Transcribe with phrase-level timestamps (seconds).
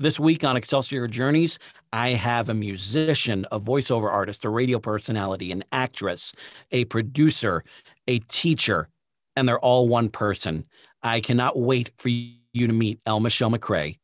[0.00, 1.58] This week on Excelsior Journeys,
[1.92, 6.32] I have a musician, a voiceover artist, a radio personality, an actress,
[6.70, 7.64] a producer,
[8.08, 8.88] a teacher,
[9.36, 10.64] and they're all one person.
[11.02, 13.98] I cannot wait for you to meet El Michelle McCray.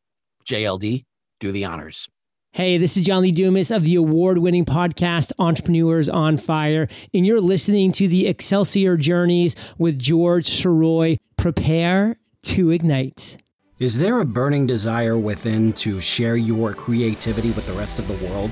[0.45, 1.07] JLD,
[1.41, 2.11] do the honors.
[2.53, 7.27] Hey, this is John Lee Dumas of the award winning podcast Entrepreneurs on Fire, and
[7.27, 11.17] you're listening to the Excelsior Journeys with George Sirois.
[11.39, 13.39] Prepare to ignite.
[13.79, 18.27] Is there a burning desire within to share your creativity with the rest of the
[18.27, 18.51] world?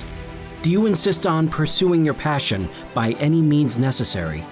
[0.60, 4.44] Do you insist on pursuing your passion by any means necessary?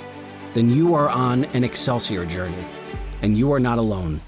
[0.54, 2.64] Then you are on an Excelsior journey,
[3.20, 4.18] and you are not alone.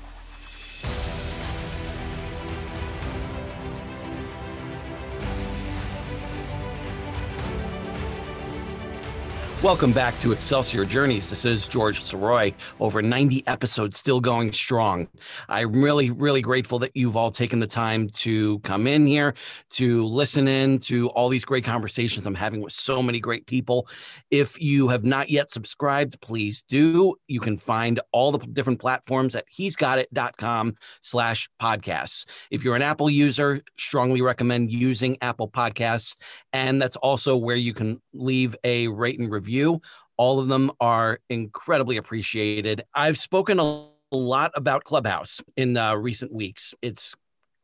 [9.65, 11.31] Welcome back to Excelsior Journeys.
[11.31, 12.53] This is George Sirois.
[12.81, 15.09] Over 90 episodes, still going strong.
[15.49, 19.33] I'm really, really grateful that you've all taken the time to come in here,
[19.71, 23.89] to listen in to all these great conversations I'm having with so many great people.
[24.31, 27.17] If you have not yet subscribed, please do.
[27.27, 32.27] You can find all the different platforms at he'sgotit.com slash podcasts.
[32.51, 36.17] If you're an Apple user, strongly recommend using Apple Podcasts.
[36.53, 39.81] And that's also where you can leave a rate and review review.
[40.17, 42.85] All of them are incredibly appreciated.
[42.95, 46.75] I've spoken a lot about Clubhouse in uh, recent weeks.
[46.83, 47.15] It's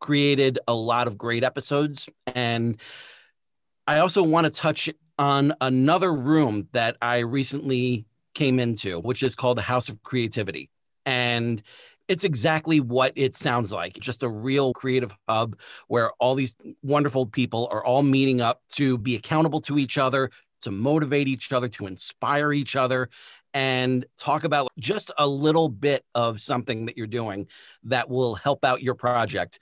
[0.00, 2.08] created a lot of great episodes.
[2.34, 2.80] And
[3.86, 9.34] I also want to touch on another room that I recently came into, which is
[9.34, 10.70] called the House of Creativity.
[11.04, 11.62] And
[12.08, 17.26] it's exactly what it sounds like just a real creative hub where all these wonderful
[17.26, 20.30] people are all meeting up to be accountable to each other,
[20.62, 23.08] to motivate each other, to inspire each other,
[23.52, 27.48] and talk about just a little bit of something that you're doing
[27.84, 29.58] that will help out your project.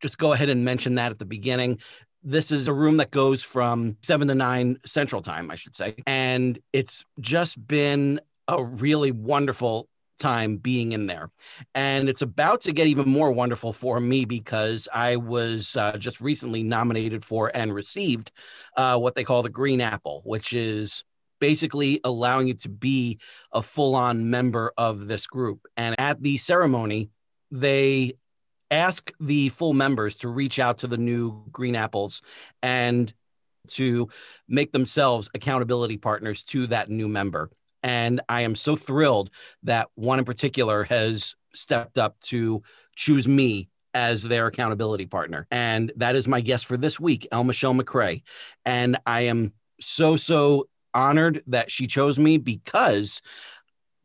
[0.00, 1.78] Just go ahead and mention that at the beginning.
[2.22, 5.96] This is a room that goes from seven to nine central time, I should say.
[6.06, 9.88] And it's just been a really wonderful
[10.18, 11.30] time being in there.
[11.74, 16.20] And it's about to get even more wonderful for me because I was uh, just
[16.20, 18.30] recently nominated for and received
[18.76, 21.04] uh, what they call the Green Apple, which is
[21.40, 23.18] basically allowing you to be
[23.52, 25.66] a full on member of this group.
[25.76, 27.10] And at the ceremony,
[27.50, 28.14] they
[28.70, 32.22] ask the full members to reach out to the new Green Apples
[32.62, 33.12] and
[33.68, 34.08] to
[34.48, 37.50] make themselves accountability partners to that new member.
[37.84, 39.30] And I am so thrilled
[39.62, 42.62] that one in particular has stepped up to
[42.96, 45.46] choose me as their accountability partner.
[45.50, 48.22] And that is my guest for this week, El Michelle McCray.
[48.64, 53.20] And I am so, so honored that she chose me because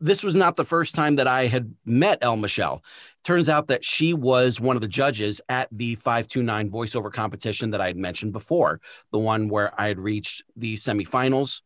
[0.01, 2.84] this was not the first time that I had met El Michelle.
[3.23, 7.81] Turns out that she was one of the judges at the 529 voiceover competition that
[7.81, 8.79] I had mentioned before,
[9.11, 11.61] the one where I had reached the semifinals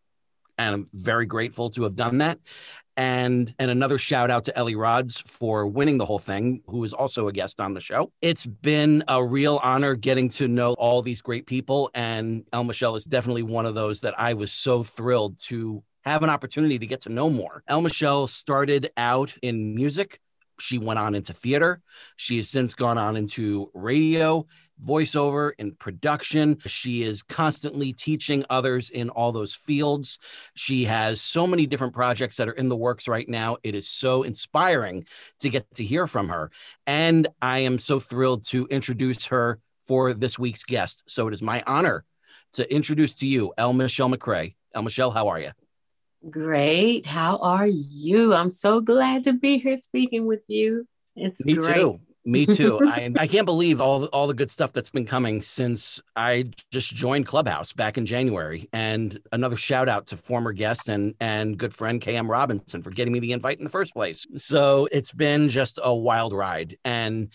[0.58, 2.40] and I'm very grateful to have done that.
[2.96, 6.94] And and another shout out to Ellie Rods for winning the whole thing, who is
[6.94, 8.12] also a guest on the show.
[8.22, 12.96] It's been a real honor getting to know all these great people, and El Michelle
[12.96, 16.86] is definitely one of those that I was so thrilled to have an opportunity to
[16.86, 17.64] get to know more.
[17.68, 20.20] El Michelle started out in music.
[20.60, 21.82] She went on into theater.
[22.16, 24.46] She has since gone on into radio
[24.84, 26.58] voiceover and production.
[26.66, 30.20] She is constantly teaching others in all those fields.
[30.56, 33.58] She has so many different projects that are in the works right now.
[33.64, 35.06] It is so inspiring
[35.40, 36.52] to get to hear from her.
[36.88, 41.04] And I am so thrilled to introduce her for this week's guest.
[41.08, 42.04] So it is my honor
[42.54, 44.56] to introduce to you El Michelle McCray.
[44.74, 45.52] El Michelle, how are you?
[46.30, 47.06] Great.
[47.06, 48.34] How are you?
[48.34, 50.88] I'm so glad to be here speaking with you.
[51.16, 51.76] It's Me great.
[51.76, 52.00] too.
[52.26, 52.80] Me too.
[52.88, 56.46] I, I can't believe all the, all the good stuff that's been coming since I
[56.72, 58.70] just joined Clubhouse back in January.
[58.72, 63.12] And another shout out to former guest and and good friend KM Robinson for getting
[63.12, 64.26] me the invite in the first place.
[64.38, 67.30] So it's been just a wild ride and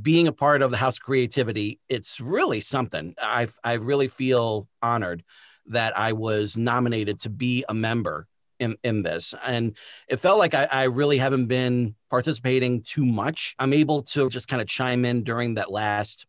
[0.00, 3.14] being a part of the House Creativity, it's really something.
[3.20, 5.24] I I really feel honored
[5.68, 8.26] that I was nominated to be a member
[8.58, 9.34] in, in this.
[9.44, 9.76] And
[10.08, 13.54] it felt like I, I really haven't been participating too much.
[13.58, 16.26] I'm able to just kind of chime in during that last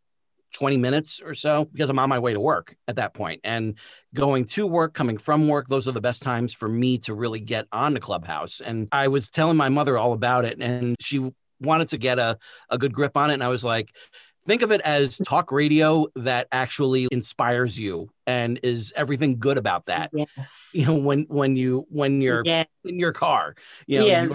[0.53, 3.41] 20 minutes or so because I'm on my way to work at that point.
[3.43, 3.77] And
[4.13, 7.39] going to work, coming from work, those are the best times for me to really
[7.39, 8.59] get on the clubhouse.
[8.59, 11.31] And I was telling my mother all about it, and she
[11.61, 12.37] wanted to get a,
[12.69, 13.35] a good grip on it.
[13.35, 13.91] And I was like,
[14.45, 19.85] think of it as talk radio that actually inspires you and is everything good about
[19.85, 20.69] that Yes.
[20.73, 22.67] you know when when you when you're Yes.
[22.85, 23.55] in your car
[23.85, 24.27] you know Yeah.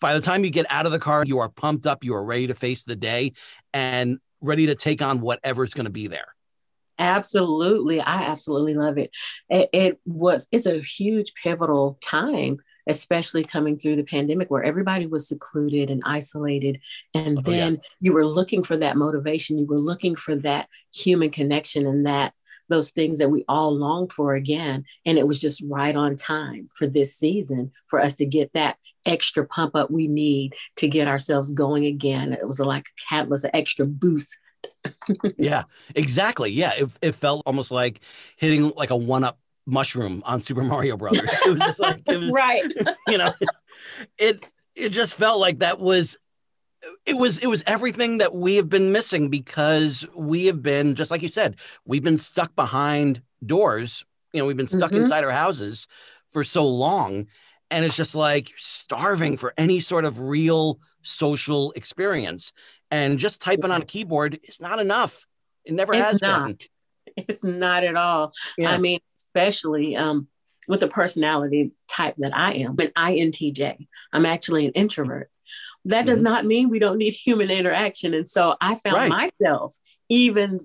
[0.00, 2.24] by the time you get out of the car you are pumped up you are
[2.24, 3.32] ready to face the day
[3.72, 6.34] and ready to take on whatever's going to be there.
[6.98, 8.00] Absolutely.
[8.00, 9.10] I absolutely love it.
[9.48, 9.70] it.
[9.72, 12.58] It was, it's a huge pivotal time,
[12.88, 16.80] especially coming through the pandemic where everybody was secluded and isolated.
[17.14, 17.80] And Oh, then yeah.
[18.00, 19.58] you were looking for that motivation.
[19.58, 22.34] You were looking for that human connection and that
[22.68, 24.84] those things that we all longed for again.
[25.04, 28.76] And it was just right on time for this season for us to get that
[29.04, 32.32] extra pump up we need to get ourselves going again.
[32.32, 34.38] It was like a catalyst, an extra boost
[35.36, 35.64] yeah,
[35.94, 36.50] exactly.
[36.50, 38.00] Yeah, it, it felt almost like
[38.36, 41.30] hitting like a one up mushroom on Super Mario Brothers.
[41.46, 42.62] It was just like it was, right.
[43.08, 43.32] you know,
[44.18, 46.16] it it just felt like that was
[47.06, 51.10] it was it was everything that we have been missing because we have been just
[51.10, 54.04] like you said, we've been stuck behind doors.
[54.32, 54.96] You know, we've been stuck Mhm.
[54.98, 55.86] inside our houses
[56.30, 57.26] for so long,
[57.70, 62.52] and it's just like starving for any sort of real social experience.
[62.90, 65.24] And just typing on a keyboard is not enough.
[65.64, 66.46] It never It's has not.
[66.46, 66.56] been.
[67.28, 68.32] It's not at all.
[68.58, 68.70] Yeah.
[68.70, 69.00] I mean,
[69.34, 70.28] especially um,
[70.68, 73.86] with the personality type that I am, an INTJ.
[74.12, 75.30] I'm actually an introvert.
[75.86, 76.24] That does Mhm.
[76.24, 78.14] not mean we don't need human interaction.
[78.14, 79.08] And so I found Right.
[79.40, 79.76] myself,
[80.08, 80.60] even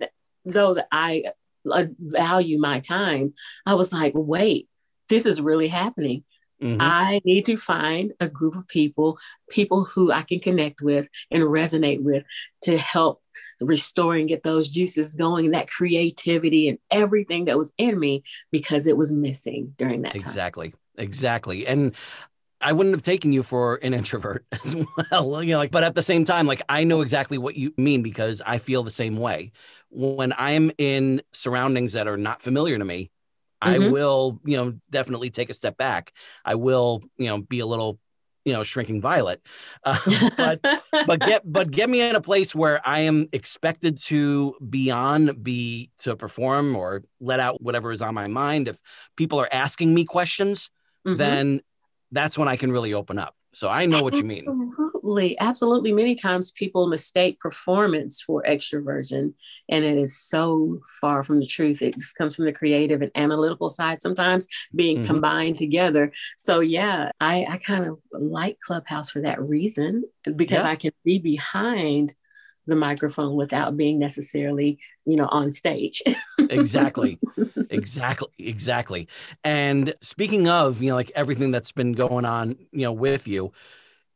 [0.46, 1.24] though that I
[1.70, 3.34] uh, value my time,
[3.66, 4.70] I was like, wait,
[5.10, 6.24] this is really happening.
[6.62, 6.80] Mhm.
[6.80, 9.18] I need to find a group of people,
[9.50, 12.24] people who I can connect with and resonate with
[12.64, 13.22] to help
[13.60, 18.88] restore and get those juices going, that creativity and everything that was in me because
[18.88, 20.22] it was missing during that time.
[20.22, 20.74] Exactly.
[20.98, 21.68] Exactly.
[21.68, 21.96] And
[22.60, 24.76] I wouldn't have taken you for an introvert as
[25.12, 25.44] well.
[25.44, 28.02] You know, like, but at the same time, like I know exactly what you mean
[28.04, 29.52] because I feel the same way.
[29.90, 33.12] When I'm in surroundings that are not familiar to me,
[33.62, 33.92] I Mhm.
[33.92, 36.14] will, you know, definitely take a step back.
[36.46, 38.00] I will, you know, be a little,
[38.46, 39.42] you know, shrinking violet.
[39.84, 39.98] Uh,
[40.38, 40.62] but
[41.06, 45.42] but get but get me in a place where I am expected to be on,
[45.42, 48.68] be to perform or let out whatever is on my mind.
[48.68, 48.80] If
[49.16, 50.70] people are asking me questions,
[51.06, 51.18] Mhm.
[51.18, 51.62] then
[52.12, 53.36] that's when I can really open up.
[53.54, 54.46] So I know what you mean.
[54.48, 55.40] Absolutely.
[55.40, 55.94] Absolutely.
[55.94, 59.34] Many times people mistake performance for extroversion,
[59.70, 61.82] and it is so far from the truth.
[61.82, 65.06] It just comes from the creative and analytical side sometimes being Mhm.
[65.06, 66.12] combined together.
[66.38, 70.04] So, yeah, I, I kind of like Clubhouse for that reason
[70.36, 70.70] because Yeah.
[70.72, 72.14] I can be behind
[72.68, 76.04] the microphone without being necessarily, you know, on stage.
[76.50, 77.20] exactly.
[77.70, 79.10] Exactly exactly.
[79.44, 83.52] And speaking of you know like everything that's been going on you know with you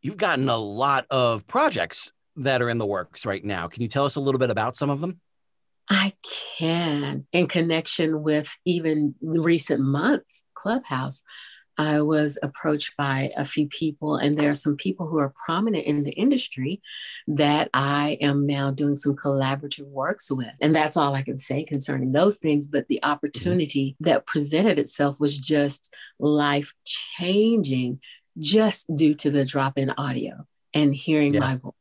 [0.01, 3.67] you've gotten a lot of projects that are in the works right now.
[3.67, 5.19] Can you tell us a little bit about some of them?
[5.89, 6.13] I
[6.57, 11.23] can, in connection with even recent months, Clubhouse,
[11.81, 15.85] I was approached by a few people, and there are some people who are prominent
[15.85, 16.81] in the industry
[17.27, 20.53] that I am now doing some collaborative works with.
[20.61, 22.67] And that's all I can say concerning those things.
[22.67, 27.99] But the opportunity that presented itself was just life changing,
[28.37, 30.45] just due to the drop in audio
[30.75, 31.39] and hearing Yeah.
[31.39, 31.73] my voice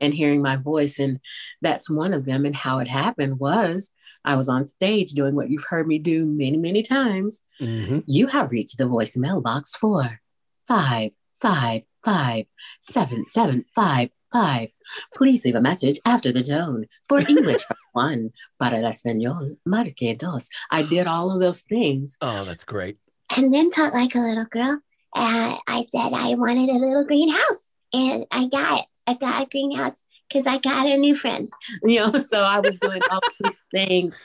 [0.00, 0.98] and hearing my voice.
[0.98, 1.20] And
[1.62, 2.44] that's one of them.
[2.44, 3.92] And how it happened was
[4.24, 7.42] I was on stage doing what you've heard me do many, many times.
[7.60, 8.04] Mhm.
[8.06, 10.20] You have reached the voicemail box for
[10.66, 11.10] five,
[11.40, 12.46] five, five,
[12.80, 14.68] seven, seven, five, five.
[15.14, 16.86] Please leave a message after the tone.
[17.08, 17.62] For English,
[17.92, 18.30] one.
[18.58, 20.48] Para el español, marque dos.
[20.70, 22.16] I did all of those things.
[22.20, 22.96] oh that's great
[23.36, 24.78] and then talked like a little girl.
[25.16, 27.62] And I said I wanted a little greenhouse,
[27.92, 28.86] and I got.
[29.06, 31.48] I got a greenhouse because I got a new friend.
[31.84, 34.16] you know so i was doing all these things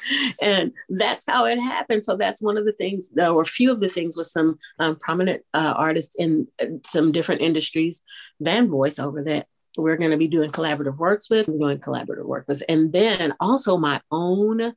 [0.42, 3.80] and that's how it happened so that's one of the things were a few of
[3.80, 8.02] the things with some um, prominent uh, artists in uh, some different industries
[8.40, 12.46] than voiceover that we're going to be doing collaborative works with we're doing collaborative work
[12.48, 14.74] with and then also my own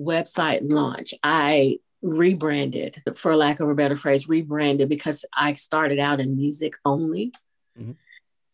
[0.00, 6.20] website launch i rebranded for lack of a better phrase rebranded because i started out
[6.20, 7.32] in music only
[7.78, 7.96] Mhm.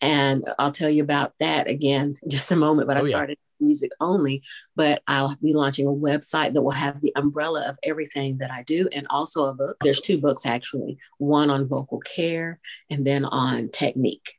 [0.00, 2.88] And I'll tell you about that again in just a moment.
[2.88, 3.11] But I Oh, yeah.
[3.16, 4.42] started music only,
[4.75, 8.62] but I'll be launching a website that will have the umbrella of everything that I
[8.62, 9.76] do and also a book.
[9.83, 14.35] There's two books actually one on vocal care and then on technique.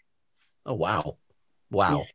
[0.66, 1.18] oh wow
[1.70, 2.14] wow Yes.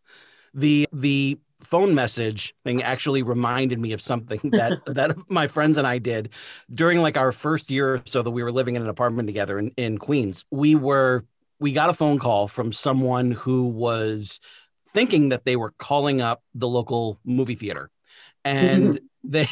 [0.54, 5.86] the the phone message thing actually reminded me of something that that my friends and
[5.86, 6.30] I did
[6.74, 9.58] during like our first year or so that we were living in an apartment together
[9.58, 10.44] in, in Queens.
[10.50, 11.24] We were
[11.58, 14.40] we got a phone call from someone who was
[14.90, 17.90] thinking that they were calling up the local movie theater
[18.44, 19.46] and they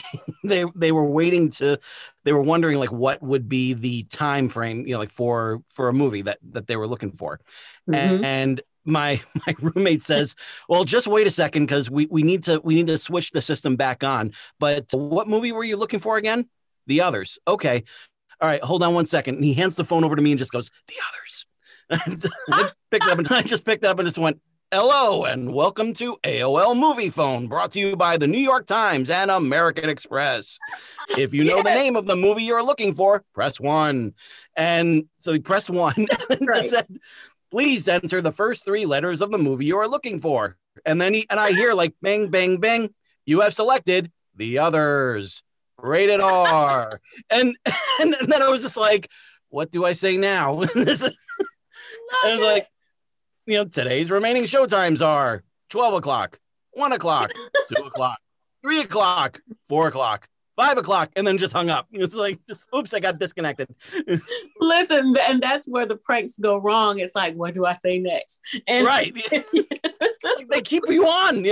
[0.45, 1.79] they they were waiting to
[2.25, 5.89] they were wondering like what would be the time frame you know like for for
[5.89, 7.41] a movie that that they were looking for
[7.89, 8.25] Mhm.
[8.25, 10.35] and my my roommate says,
[10.69, 13.41] "Well, just wait a second because we we need to we need to switch the
[13.43, 16.49] system back on." But what movie were you looking for again?
[16.87, 17.39] The others.
[17.49, 17.85] Okay.
[18.41, 19.37] All right, hold on one second.
[19.37, 21.47] And he hands the phone over to me and just goes, "The others."
[22.07, 24.41] And I picked up and I just picked up and just went,
[24.73, 29.31] Hello and welcome to AOL Moviefone, brought to you by the New York Times and
[29.31, 30.59] American Express.
[31.17, 34.15] If you know the name of the movie you're looking for, press one.
[34.57, 35.95] And so he pressed one
[36.31, 36.63] and Right.
[36.63, 36.87] just said,
[37.53, 40.57] please enter the first three letters of the movie you are looking for.
[40.85, 42.93] And then he and I hear like bang, bang, bang,
[43.27, 45.43] you have selected the others.
[45.79, 47.01] Rated R.
[47.31, 47.55] and,
[48.01, 49.09] and then I was just like,
[49.51, 50.65] what do I say now?
[50.75, 51.15] This is- and
[52.25, 52.69] it's like,
[53.47, 56.39] you know, today's remaining show times are 12 o'clock,
[56.73, 57.31] 1 o'clock,
[57.77, 58.19] 2 o'clock,
[58.63, 61.87] 3 o'clock, 4 o'clock, 5 o'clock, and then just hung up.
[61.93, 63.75] It's like, just oops, I got disconnected.
[64.61, 66.99] Listen, and that's where the pranks go wrong.
[67.01, 68.41] It's like, what do I say next?
[68.67, 69.15] And right.
[70.51, 71.45] They keep you on.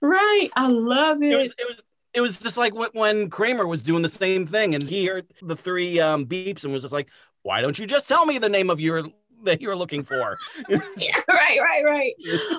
[0.00, 0.48] right.
[0.54, 1.36] I love it.
[1.36, 1.76] was, it was,
[2.12, 5.26] it was just like when- when Kramer was doing the same thing and he heard
[5.42, 7.08] the three um, beeps and was just like,
[7.42, 9.04] why don't you just tell me the name of your
[9.44, 10.38] that you're looking for?
[10.96, 12.12] Yeah, right, right, right.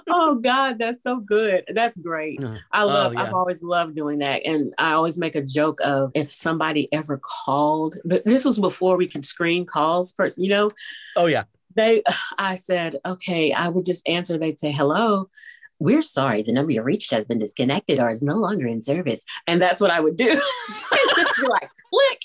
[0.09, 1.63] oh God, that's so good.
[1.73, 2.43] That's great.
[2.71, 3.11] I oh, love.
[3.11, 3.23] Oh, yeah.
[3.23, 7.19] I've always loved doing that, and I always make a joke of if somebody ever
[7.23, 7.97] called.
[8.03, 10.13] But this was before we could screen calls.
[10.13, 10.71] Person, you know,
[11.15, 11.43] Oh, yeah.
[11.75, 12.03] they.
[12.37, 14.37] I said, okay, I would just answer.
[14.37, 15.29] They'd say, hello.
[15.81, 19.23] We're sorry, the number you reached has been disconnected or is no longer in service.
[19.47, 20.27] And that's what I would do.
[21.15, 22.21] just be like, click.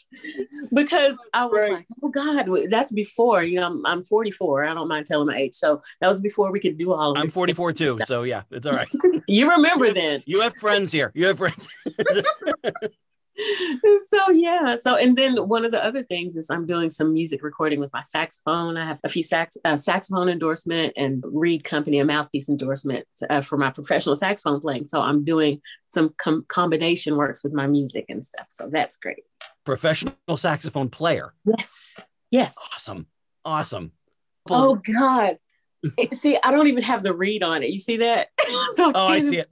[0.75, 1.73] Because I was Right.
[1.73, 4.65] like, oh God, that's before, you know, I'm, I'm 44.
[4.67, 5.55] I don't mind telling my age.
[5.55, 7.21] So that was before we could do all of this.
[7.23, 7.35] I'm this.
[7.35, 7.99] 44 too.
[8.05, 8.89] So, yeah, it's all right.
[9.29, 10.23] You remember then.
[10.27, 11.11] You have friends here.
[11.15, 11.67] You have friends.
[14.09, 14.75] so yeah.
[14.77, 17.93] So and then one of the other things is i'm doing some music recording with
[17.93, 18.77] my saxophone.
[18.77, 23.41] I have a few sax uh, saxophone endorsement and reed company a mouthpiece endorsement uh,
[23.41, 24.87] for my professional saxophone playing.
[24.89, 28.47] So i'm doing some com- combination works with my music and stuff.
[28.49, 29.25] So that's great.
[29.65, 31.33] Professional saxophone player.
[31.45, 32.01] yes.
[32.31, 32.57] Yes.
[32.75, 33.07] Awesome.
[33.45, 33.93] Awesome.
[34.51, 35.39] oh god.
[35.99, 37.71] It- see i don't even have the reed on it.
[37.71, 38.29] You see that?
[38.73, 39.49] So Oh, I see it.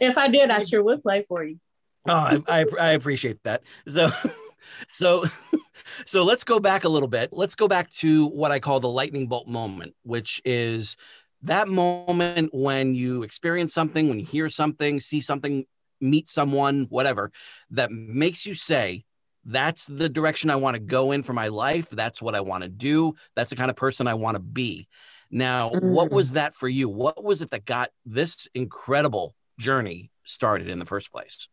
[0.00, 1.58] If i did i sure would play for you
[2.06, 3.62] Oh, I, I, I appreciate that.
[3.86, 4.08] So,
[4.90, 5.24] so,
[6.06, 7.30] so let's go back a little bit.
[7.32, 10.96] Let's go back to what I call the lightning bolt moment, which is
[11.42, 15.66] that moment when you experience something, when you hear something, see something,
[16.00, 17.30] meet someone, whatever,
[17.70, 19.04] that makes you say,
[19.44, 21.90] that's the direction I want to go in for my life.
[21.90, 23.14] That's what I want to do.
[23.36, 24.88] That's the kind of person I want to be.
[25.30, 26.12] Now, what Mm.
[26.12, 26.88] was that for you?
[26.88, 31.48] What was it that got this incredible journey started in the first place?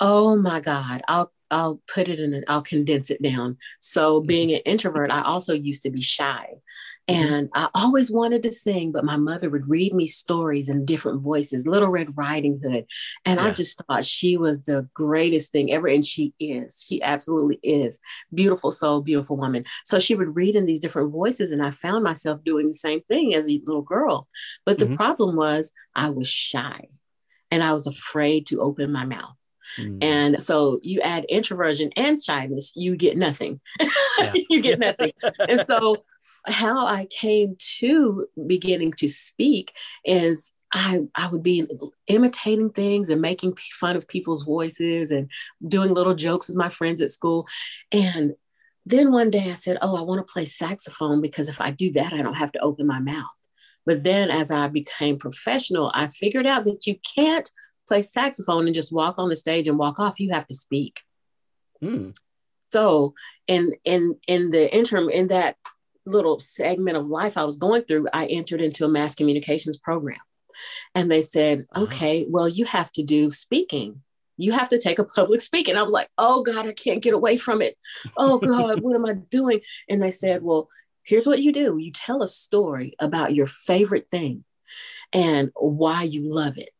[0.00, 1.02] Oh my God.
[1.08, 3.58] I'll I'll put it in I'll condense it down.
[3.80, 6.46] So being an introvert, I also used to be shy.
[7.08, 11.22] And I always wanted to sing, but my mother would read me stories in different
[11.22, 12.86] voices, Little Red Riding Hood.
[13.24, 15.86] And I just thought she was the greatest thing ever.
[15.86, 16.84] And she is.
[16.84, 18.00] She absolutely is.
[18.34, 19.66] Beautiful soul, beautiful woman.
[19.84, 21.52] So she would read in these different voices.
[21.52, 24.26] And I found myself doing the same thing as a little girl.
[24.64, 24.96] But the Mhm.
[24.96, 26.88] problem was I was shy
[27.50, 29.34] and I was afraid to open my mouth.
[29.78, 30.02] Mm.
[30.02, 33.60] And so you add introversion and shyness, you get nothing.
[34.18, 34.32] Yeah.
[34.50, 35.12] you get nothing.
[35.48, 36.04] and so
[36.46, 39.74] how I came to beginning to speak
[40.04, 41.66] is I, I would be
[42.06, 45.30] imitating things and making fun of people's voices and
[45.66, 47.46] doing little jokes with my friends at school.
[47.92, 48.34] And
[48.84, 51.92] then one day I said, Oh, I want to play saxophone because if I do
[51.92, 53.26] that, I don't have to open my mouth.
[53.86, 57.48] But then as I became professional, I figured out that you can't
[57.88, 60.20] play saxophone and just walk on the stage and walk off.
[60.20, 61.00] You have to speak.
[61.82, 62.16] Mm.
[62.72, 63.14] So
[63.46, 65.56] in in in the interim, in that
[66.04, 70.18] little segment of life I was going through, I entered into a mass communications program.
[70.94, 71.84] And they said, Uh-huh.
[71.84, 74.02] okay, well, you have to do speaking.
[74.38, 75.76] You have to take a public speaking.
[75.76, 77.76] I was like, oh God, I can't get away from it.
[78.16, 79.60] Oh God, what am I doing?
[79.88, 80.68] And they said, well,
[81.06, 84.44] here's what you do you tell a story about your favorite thing
[85.12, 86.70] and why you love it.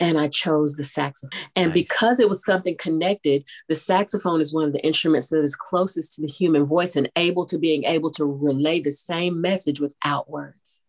[0.00, 1.30] And I chose the saxophone.
[1.56, 1.74] And Nice.
[1.74, 6.14] because it was something connected, the saxophone is one of the instruments that is closest
[6.14, 10.28] to the human voice and able to being able to relay the same message without
[10.28, 10.82] words,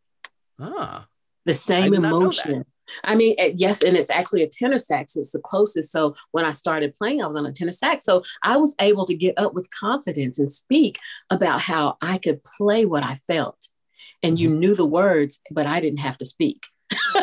[0.60, 1.08] Ah,
[1.46, 2.46] the same did not know that.
[2.46, 2.66] emotion.
[3.04, 5.16] I mean, eh, yes, and it's actually a tenor sax.
[5.16, 5.92] It's the closest.
[5.92, 8.04] So when I started playing, I was on a tenor sax.
[8.04, 12.44] So I was able to get up with confidence and speak about how I could
[12.44, 13.70] play what I felt.
[14.22, 16.64] And you knew the words, but I didn't have to speak.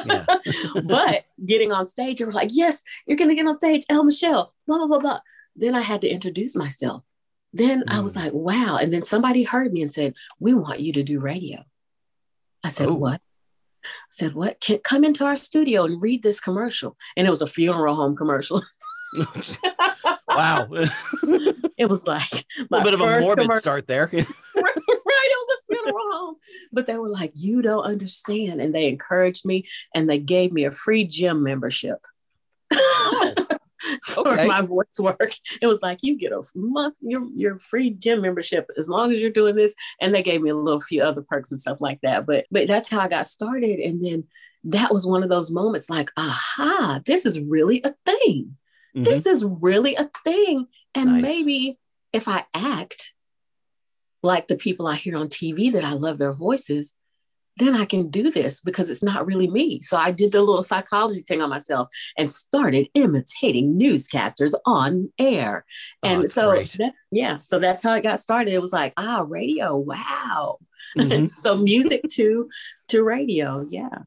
[0.06, 0.24] yeah.
[0.84, 4.04] but getting on stage, you were like, yes, you're going to get on stage, El
[4.04, 5.20] Michelle, blah, blah, blah, blah.
[5.56, 7.02] Then I had to introduce myself.
[7.52, 8.16] then I was Mm.
[8.22, 8.76] like, wow.
[8.80, 11.64] And then somebody heard me and said, we want you to do radio.
[12.62, 12.94] I said, Oh.
[12.94, 13.20] what?
[13.84, 14.60] I said, what?
[14.60, 16.96] Can come into our studio and read this commercial.
[17.16, 18.62] And it was a funeral home commercial.
[20.28, 20.68] wow.
[20.70, 24.08] it was like a little bit of a morbid commercial- start there.
[24.12, 26.36] right, it was a funeral home.
[26.72, 28.60] But they were like, you don't understand.
[28.60, 31.98] And they encouraged me and they gave me a free gym membership.
[34.04, 34.46] For Okay.
[34.46, 35.32] my voice work.
[35.62, 39.20] It was like you get a month your your free gym membership as long as
[39.20, 39.74] you're doing this.
[40.00, 42.26] And they gave me a little few other perks and stuff like that.
[42.26, 43.78] But but that's how I got started.
[43.80, 44.24] And then
[44.64, 48.56] that was one of those moments like, aha, this is really a thing
[48.96, 49.04] Mhm.
[49.04, 50.66] this is really a thing.
[50.96, 51.22] And Nice.
[51.22, 51.78] maybe
[52.12, 53.12] if I act
[54.22, 56.94] like the people I hear on TV that I love their voices,
[57.60, 59.80] then I can do this because it's not really me.
[59.82, 61.88] So I did the little psychology thing on myself
[62.18, 65.64] and started imitating newscasters on air.
[66.02, 68.52] Oh, And that's so that, yeah, so that's how it got started.
[68.52, 70.58] It was like, ah, radio, wow.
[70.96, 71.30] Mhm.
[71.36, 72.48] so music to
[72.88, 74.00] to radio, yeah.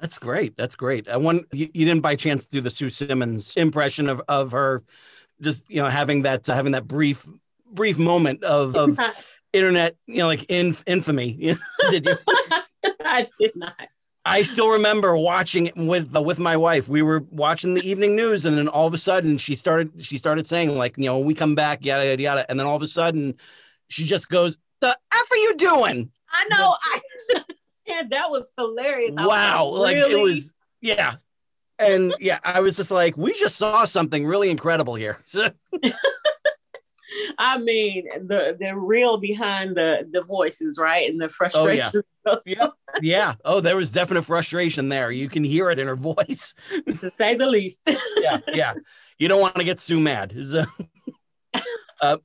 [0.00, 0.56] That's great.
[0.56, 1.08] That's great.
[1.08, 4.84] I want you, you didn't by chance do the Sue Simmons impression of, of her,
[5.40, 7.26] just you know having that having that brief
[7.70, 8.98] brief moment of, of
[9.52, 11.54] internet you know like in, infamy.
[11.90, 12.16] Did you?
[13.16, 13.74] I did not.
[14.24, 16.88] I still remember watching it with uh, with my wife.
[16.88, 20.18] We were watching the evening news, and then all of a sudden she started she
[20.18, 22.76] started saying like you know when we come back yada yada yada, and then all
[22.76, 23.34] of a sudden
[23.88, 26.10] she just goes the f are you doing?
[26.30, 26.74] I know.
[26.82, 27.00] I
[27.86, 29.14] yeah, that was hilarious.
[29.16, 31.14] I was Wow, like it was yeah.
[31.78, 35.18] And yeah, I was just like, we just saw something really incredible here.
[37.38, 42.02] I mean, the the real behind the the voices, right, and the frustration.
[42.28, 42.70] Oh, Yeah.
[43.00, 43.34] yeah.
[43.44, 45.12] Oh, there was definite frustration there.
[45.12, 46.54] You can hear it in her voice.
[47.00, 47.80] to say the least.
[48.16, 48.74] yeah, yeah.
[49.16, 50.34] You don't want to get Sue mad.
[52.00, 52.16] Uh,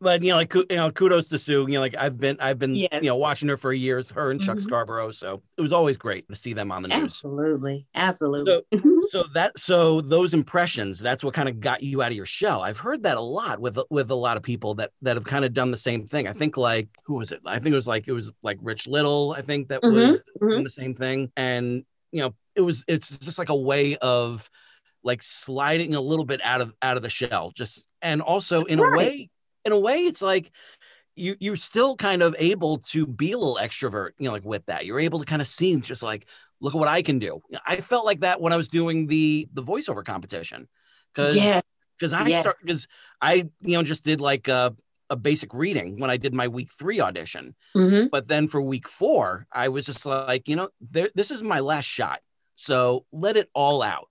[0.00, 1.66] but you know, like you know, kudos to Sue.
[1.68, 2.88] You know, like I've been, I've been, Yes.
[3.02, 4.10] you know, watching her for years.
[4.10, 4.62] Her and Chuck Mhm.
[4.62, 5.12] Scarborough.
[5.12, 7.02] So it was always great to see them on the news.
[7.02, 8.62] Absolutely, absolutely.
[9.10, 12.62] So that, so those impressions, that's what kind of got you out of your shell.
[12.62, 15.44] I've heard that a lot with with a lot of people that that have kind
[15.44, 16.28] of done the same thing.
[16.28, 17.40] I think like who was it?
[17.44, 19.34] I think it was like it was like Rich Little.
[19.36, 20.48] I think that Mhm, was mhm.
[20.52, 24.48] doing the same thing, and you know, it was it's just like a way of
[25.02, 28.78] like sliding a little bit out of out of the shell just and also in
[28.78, 29.30] a way
[29.64, 30.50] in a way it's like
[31.16, 34.64] you you're still kind of able to be a little extrovert you know like with
[34.66, 36.26] that you're able to kind of see just like
[36.60, 39.48] look at what i can do i felt like that when i was doing the
[39.52, 40.68] the voiceover competition
[41.14, 41.62] because Yes.
[41.98, 42.40] because i Yes.
[42.40, 42.86] start because
[43.20, 44.74] i you know just did like a,
[45.10, 48.10] a basic reading when i did my week three audition Mhm.
[48.10, 51.60] but then for week four, I was just like, you know, there, this is my
[51.60, 52.20] last shot.
[52.56, 54.09] So let it all out.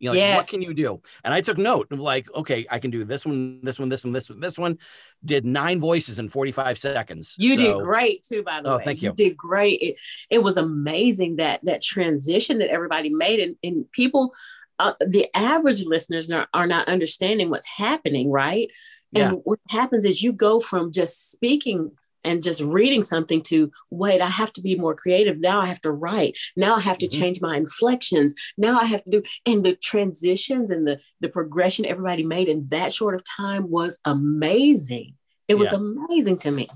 [0.00, 1.00] You know, like, what can you do?
[1.22, 4.02] And I took note of like, okay, I can do this one, this one, this
[4.02, 4.78] one, this one, this one.
[5.24, 7.36] Did nine voices in 45 seconds.
[7.38, 8.84] You did great too, by the Oh, way.
[8.84, 9.12] thank you.
[9.12, 9.80] did great.
[9.82, 9.98] It,
[10.30, 14.32] it was amazing that that transition that everybody made, and, and people,
[14.78, 18.70] uh, the average listeners are, are not understanding what's happening, right?
[19.12, 19.28] Yeah.
[19.28, 21.92] And what happens is you go from just speaking
[22.24, 25.38] and just reading something to wait, I have to be more creative.
[25.38, 26.38] Now I have to write.
[26.56, 27.18] Now I have to Mhm.
[27.18, 28.34] change my inflections.
[28.56, 32.66] Now I have to do and the transitions and the the progression everybody made in
[32.68, 35.14] that short of time was amazing.
[35.48, 35.78] It was Yeah.
[35.78, 36.68] amazing to me.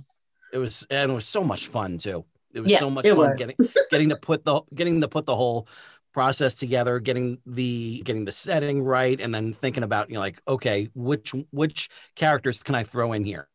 [0.53, 2.25] It was, and it was so much fun too.
[2.53, 3.37] It was Yeah, so much fun was.
[3.37, 3.57] getting,
[3.91, 5.67] getting to put the, getting to put the whole
[6.13, 9.21] process together, getting the, getting the setting right.
[9.21, 13.25] And then thinking about, you know, like, okay, which, which characters can I throw in
[13.25, 13.49] here?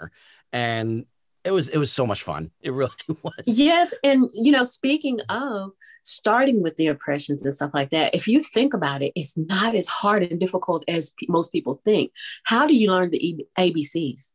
[0.51, 1.05] And
[1.49, 2.51] it was, it was so much fun.
[2.61, 2.91] It really
[3.23, 3.33] was.
[3.45, 3.95] Yes.
[4.03, 5.71] And, you know, speaking of
[6.03, 9.73] starting with the impressions and stuff like that, if you think about it, it's not
[9.73, 12.11] as hard and difficult as pe- most people think.
[12.43, 14.33] How do you learn the E- ABCs?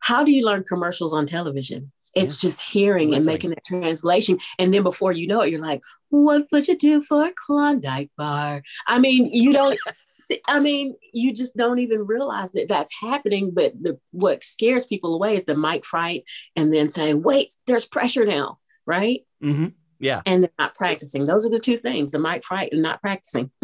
[0.00, 1.92] How do you learn commercials on television?
[2.16, 4.38] It's just hearing and making that translation.
[4.58, 8.10] And then before you know it, you're like, what would you do for a Klondike
[8.16, 8.62] bar?
[8.86, 9.78] I mean, you don't.
[10.26, 13.52] See, I mean, you just don't even realize that that's happening.
[13.52, 16.24] But the what scares people away is the mic fright,
[16.56, 19.20] and then saying, "Wait, there's pressure now," right?
[19.40, 19.66] hmm
[19.98, 20.22] Yeah.
[20.26, 21.26] And they're not practicing.
[21.26, 23.50] Those are the two things: the mic fright and not practicing.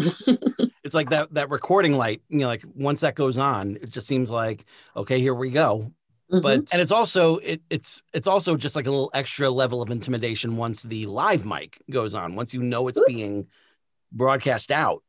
[0.83, 4.07] It's like that, that recording light, you know, like once that goes on, it just
[4.07, 4.65] seems like,
[4.97, 5.93] okay, here we go.
[6.33, 6.43] Mhm.
[6.43, 9.91] but and it's also it, it's it's also just like a little extra level of
[9.91, 13.49] intimidation once the live mic goes on once you know it's being
[14.13, 15.03] broadcast out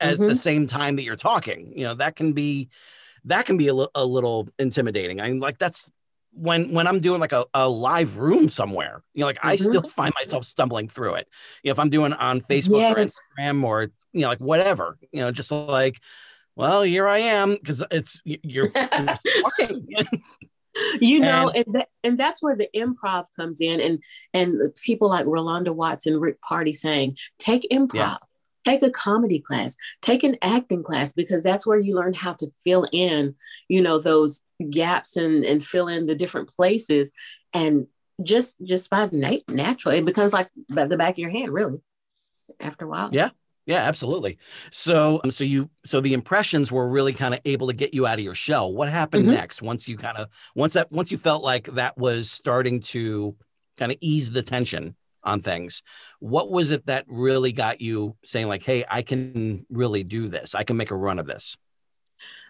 [0.00, 0.36] at the Mhm.
[0.36, 2.68] same time that you're talking you know that can be
[3.24, 5.90] that can be a, li- a little intimidating i mean like that's
[6.32, 9.60] when when i'm doing like a, a live room somewhere you know like i Mhm.
[9.60, 11.28] still find myself stumbling through it
[11.62, 15.22] you know if i'm doing on facebook or instagram or you know like whatever you
[15.22, 16.00] know just like
[16.58, 19.86] well, here I am because it's you're, talking.
[21.00, 25.10] you know, and and, that, and that's where the improv comes in, and and people
[25.10, 27.94] like Rolanda Watts and Rick Party saying, take improv.
[27.94, 28.16] Yeah.
[28.66, 32.48] Take a comedy class, take an acting class, because that's where you learn how to
[32.62, 33.36] fill in,
[33.68, 37.12] you know, those gaps and, and fill in the different places.
[37.54, 37.86] And
[38.22, 41.78] just just by nat- natural, it becomes like the back of your hand, really,
[42.60, 43.08] after a while.
[43.12, 43.30] Yeah,
[43.66, 44.38] yeah, absolutely.
[44.70, 48.06] So, um, so you, so the impressions were really kind of able to get you
[48.06, 48.72] out of your shell.
[48.72, 49.34] What happened mm-hmm.
[49.34, 49.62] next?
[49.62, 53.36] Once you kind of, once that, once you felt like that was starting to
[53.76, 55.82] kind of ease the tension on things,
[56.20, 60.54] what was it that really got you saying like, "Hey, I can really do this.
[60.54, 61.56] I can make a run of this."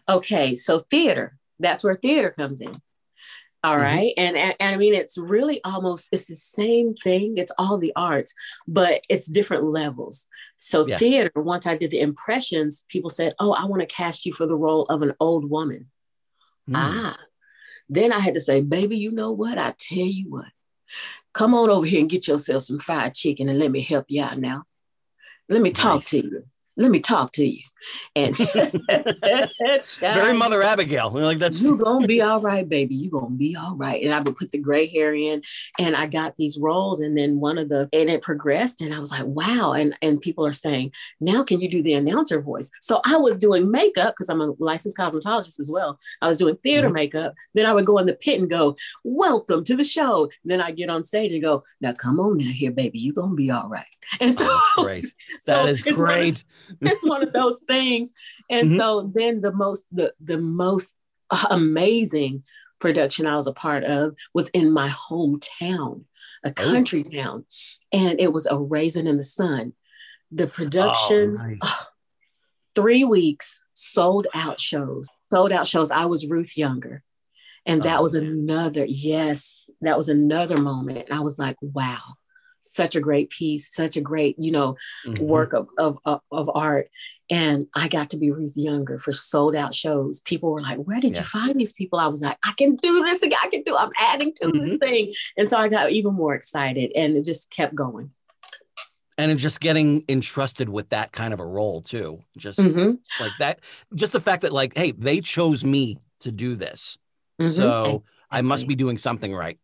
[0.09, 1.39] Okay, so theater.
[1.59, 2.73] That's where theater comes in.
[3.65, 4.27] All right, mm-hmm.
[4.27, 7.37] And, and, and I mean, it's really almost, it's the same thing.
[7.37, 8.33] It's all the arts,
[8.69, 10.29] but it's different levels.
[10.57, 10.99] So yeah.
[10.99, 14.47] theater, once I did the impressions, people said, oh, I want to cast you for
[14.47, 15.91] the role of an old woman.
[16.71, 16.75] Mm.
[16.77, 17.19] Ah,
[17.89, 19.59] then I had to say, baby, you know what?
[19.59, 20.47] I tell you what,
[21.33, 24.23] come on over here and get yourself some fried chicken and let me help you
[24.23, 24.65] out now.
[25.49, 26.11] Let me talk nice.
[26.11, 26.45] to you
[26.77, 27.63] let me talk to you.
[28.15, 28.35] And
[30.01, 31.11] very Mother Abigail.
[31.11, 32.95] Like that's you gonna be all right, baby.
[32.95, 34.03] You gonna be all right.
[34.03, 35.43] And I would put the gray hair in,
[35.79, 37.01] and I got these roles.
[37.01, 39.73] And then one of the and it progressed, and I was like, wow.
[39.73, 42.71] And and people are saying, now can you do the announcer voice?
[42.81, 45.99] So I was doing makeup because I'm a licensed cosmetologist as well.
[46.21, 46.95] I was doing theater mm-hmm.
[46.95, 47.35] makeup.
[47.55, 50.31] Then I would go in the pit and go, welcome to the show.
[50.45, 52.99] Then I get on stage and go, now come on now here, baby.
[52.99, 53.85] You gonna be all right.
[54.21, 55.05] And so oh, great.
[55.47, 56.45] That so is great.
[56.81, 57.76] it's one of those things.
[58.51, 58.77] And mm-hmm.
[58.77, 60.95] so then the most the the most
[61.51, 62.45] amazing
[62.79, 66.05] production I was a part of was in my hometown,
[66.45, 66.53] a oh.
[66.53, 67.11] country oh.
[67.11, 67.47] town,
[67.93, 69.73] and it was a raisin in the sun.
[70.33, 71.59] The production, oh, nice.
[71.63, 71.85] oh,
[72.75, 75.91] three weeks, sold out shows, sold out shows.
[75.91, 77.03] I was Ruth Younger.
[77.69, 81.11] And that oh, was another, yes, that was another moment.
[81.11, 82.15] I was like, wow,
[82.77, 85.25] such a great piece, such a great, you know, mm-hmm.
[85.25, 86.91] work of, of, of, of, art.
[87.31, 90.21] And I got to be Ruth Younger for sold out shows.
[90.21, 91.21] People were like, where did yeah.
[91.21, 91.99] you find these people?
[91.99, 93.23] I was like, I can do this.
[93.23, 93.39] again.
[93.43, 94.59] I can do, I'm adding to mm-hmm.
[94.59, 95.15] this thing.
[95.37, 98.11] And so I got even more excited and it just kept going.
[99.19, 102.23] And just getting entrusted with that kind of a role too.
[102.37, 102.93] Just mm-hmm.
[103.23, 103.61] like that,
[103.95, 106.99] just the fact that like, hey, they chose me to do this.
[107.41, 107.51] Mm-hmm.
[107.51, 108.05] So.
[108.29, 109.57] I must be doing something right.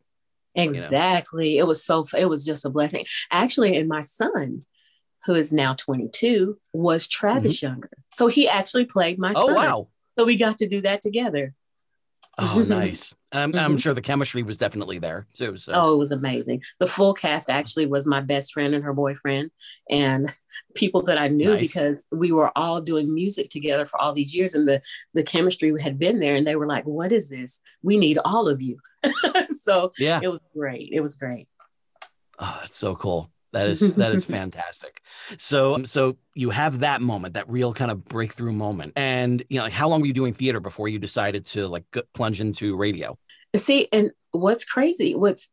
[0.55, 1.53] Exactly.
[1.53, 1.65] You know?
[1.65, 3.07] It was so, it was just a blessing.
[3.31, 4.61] Actually, and my son,
[5.25, 7.67] who is now 22, was Travis mm-hmm.
[7.67, 7.91] Younger.
[8.13, 9.57] So he actually played my oh, son.
[9.57, 9.89] Oh, wow.
[10.19, 11.55] So we got to do that together.
[12.39, 12.69] Oh, mm-hmm.
[12.69, 13.15] nice.
[13.33, 13.59] Um, I'm, mm-hmm.
[13.59, 15.57] I'm, sure the chemistry was definitely there too.
[15.57, 15.73] So.
[15.75, 16.63] Oh, it was amazing.
[16.79, 19.51] The full cast actually was my best friend and her boyfriend,
[19.91, 20.33] and
[20.75, 21.61] people that I knew nice.
[21.61, 24.81] because we were all doing music together for all these years, and the
[25.15, 26.35] the chemistry had been there.
[26.35, 27.61] And they were like, "What is this?
[27.83, 28.79] We need all of you."
[29.51, 30.91] so yeah, it was great.
[30.93, 31.49] It was great.
[32.39, 33.32] Oh, that's so cool.
[33.53, 35.03] That is that is fantastic.
[35.39, 39.59] So um, so you have that moment, that real kind of breakthrough moment, and you
[39.59, 41.85] know, like how long were you doing theater before you decided to like
[42.15, 43.19] plunge into radio?
[43.55, 45.51] See, and what's crazy, what's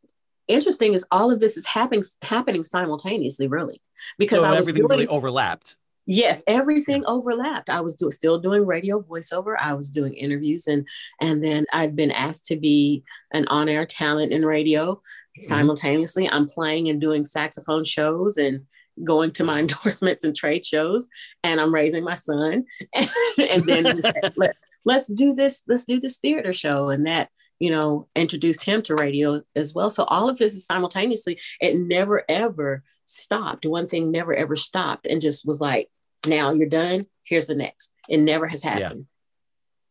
[0.48, 3.82] interesting is all of this is happening happening simultaneously, really,
[4.18, 5.76] because so I was everything doing, really overlapped.
[6.12, 7.70] Yes, everything overlapped.
[7.70, 9.54] I was do, still doing radio voiceover.
[9.56, 10.84] I was doing interviews, and
[11.20, 14.96] and then I'd been asked to be an on-air talent in radio.
[14.96, 15.42] Mm-hmm.
[15.42, 18.62] Simultaneously, I'm playing and doing saxophone shows and
[19.04, 21.06] going to my endorsements and trade shows
[21.44, 26.00] and I'm raising my son and, and then said, let's let's do this let's do
[26.00, 27.28] this theater show and that
[27.60, 31.78] you know introduced him to radio as well so all of this is simultaneously it
[31.78, 35.88] never ever stopped one thing never ever stopped and just was like
[36.26, 39.06] now you're done here's the next it never has happened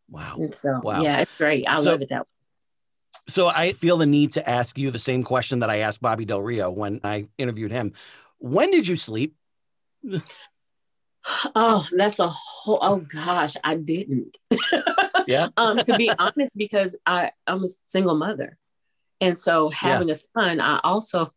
[0.09, 0.15] yeah.
[0.15, 1.01] wow and so wow.
[1.01, 2.39] yeah it's great I so, love it that way
[3.29, 6.25] so I feel the need to ask you the same question that I asked Bobby
[6.25, 7.93] Del Rio when I interviewed him.
[8.39, 9.35] When did you sleep?
[11.55, 12.79] oh, that's a whole.
[12.81, 14.37] Oh gosh, I didn't.
[15.27, 15.49] yeah.
[15.57, 18.57] um, to be honest, because I I'm a single mother,
[19.21, 20.15] and so having yeah.
[20.15, 21.33] a son, I also.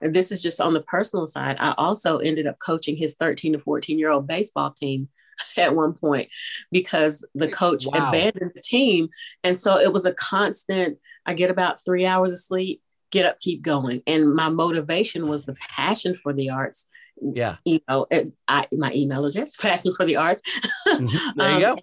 [0.00, 1.56] And this is just on the personal side.
[1.58, 5.08] I also ended up coaching his 13 to 14 year old baseball team
[5.56, 6.28] at one point
[6.70, 8.08] because the coach wow.
[8.08, 9.08] abandoned the team.
[9.44, 13.38] And so it was a constant, I get about three hours of sleep get up,
[13.40, 14.02] keep going.
[14.06, 16.86] And my motivation was the passion for the arts.
[17.20, 17.56] Yeah.
[17.64, 20.42] You know, it, I, my email address, passion for the arts.
[20.86, 21.38] Mm-hmm.
[21.38, 21.82] There you um, go.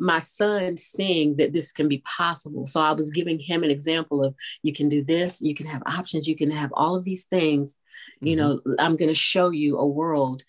[0.00, 2.66] My son seeing that this can be possible.
[2.66, 5.82] So I was giving him an example of you can do this, you can have
[5.86, 7.74] options, you can have all of these things.
[8.16, 8.26] Mm-hmm.
[8.26, 10.42] You know, I'm going to show you a world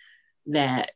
[0.47, 0.91] that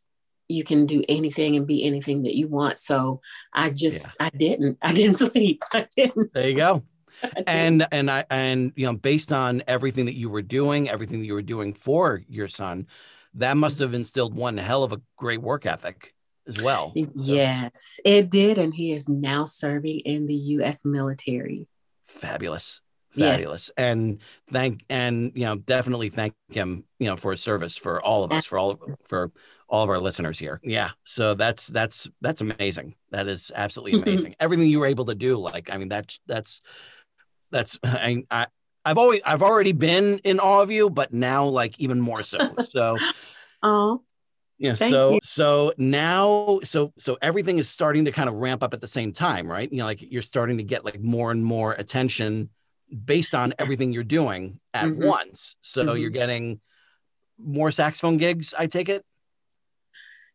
[0.47, 2.79] you can do anything and be anything that you want.
[2.79, 3.21] So
[3.53, 4.11] I just Yeah.
[4.19, 4.77] I didn't.
[4.81, 5.63] I didn't sleep.
[5.73, 6.33] I didn't.
[6.33, 6.83] There you go.
[7.47, 11.25] And and I and you know based on everything that you were doing, everything that
[11.25, 12.87] you were doing for your son,
[13.35, 16.14] that must have instilled one hell of a great work ethic
[16.47, 16.93] as well.
[16.95, 18.57] So, Yes, it did.
[18.57, 21.67] And he is now serving in the US military.
[22.03, 22.81] fabulous,
[23.15, 23.31] Yes.
[23.41, 28.01] fabulous, and thank and you know definitely thank him you know for his service for
[28.01, 29.31] all of us for all of, for
[29.67, 30.59] all of our listeners here.
[30.63, 32.95] Yeah, so that's that's that's amazing.
[33.11, 34.35] That is absolutely amazing.
[34.39, 36.61] Everything you were able to do, like I mean that's that's
[37.51, 38.47] that's I, I
[38.83, 42.55] I've always I've already been in awe of you, but now like even more so.
[42.69, 42.99] So
[43.63, 44.03] Oh,
[44.57, 45.19] yeah, Thank so you.
[45.23, 49.11] so now so so everything is starting to kind of ramp up at the same
[49.11, 49.69] time, right?
[49.71, 52.49] You know, like you're starting to get like more and more attention
[53.03, 55.05] based on everything you're doing at Mhm.
[55.07, 55.55] once.
[55.61, 55.99] So Mhm.
[56.01, 56.61] you're getting
[57.37, 59.03] more saxophone gigs, I take it.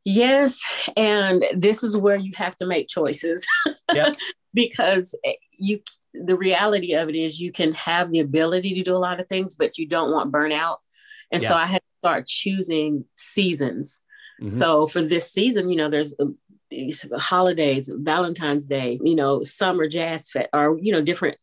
[0.05, 0.61] yes.
[0.97, 3.47] And this is where you have to make choices.
[3.93, 4.17] Yep.
[4.55, 5.81] because eh, you
[6.15, 9.29] the reality of it is you can have the ability to do a lot of
[9.29, 10.79] things, but you don't want burnout.
[11.31, 14.03] And so I had to start choosing seasons.
[14.40, 14.50] Mhm.
[14.50, 16.37] So for this season, you know, there's um,
[17.18, 21.37] holidays, Valentine's Day, you know, summer jazz fest, or you know, different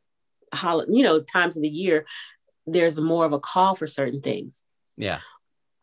[0.53, 2.05] hol- you know, times of the year.
[2.65, 4.63] There's more of a call for certain things.
[4.97, 5.19] Yeah.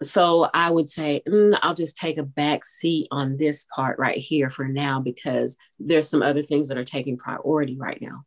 [0.02, 4.18] So I would say mm, I'll just take a back seat on this part right
[4.18, 8.24] here for now because there's some other things that are taking priority right now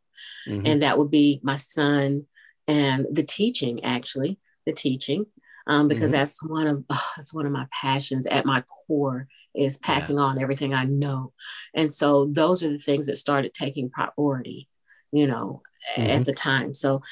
[0.48, 0.62] Mhm.
[0.66, 2.26] and that would be my son
[2.66, 5.26] and the teaching actually the teaching
[5.68, 6.14] um, because Mhm.
[6.14, 10.40] that's one of oh, that's one of my passions at my core is passing on
[10.40, 11.32] everything i know
[11.74, 14.68] and so those are the things that started taking priority
[15.12, 15.62] you know
[15.96, 16.08] Mhm.
[16.08, 17.02] at the time so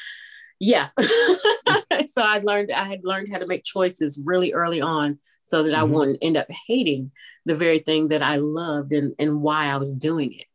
[0.59, 0.89] yeah
[2.07, 5.75] so i learned i had learned how to make choices really early on so that
[5.75, 5.91] i Mhm.
[5.91, 7.11] wouldn't end up hating
[7.47, 10.47] the very thing that i loved and, and why i was doing it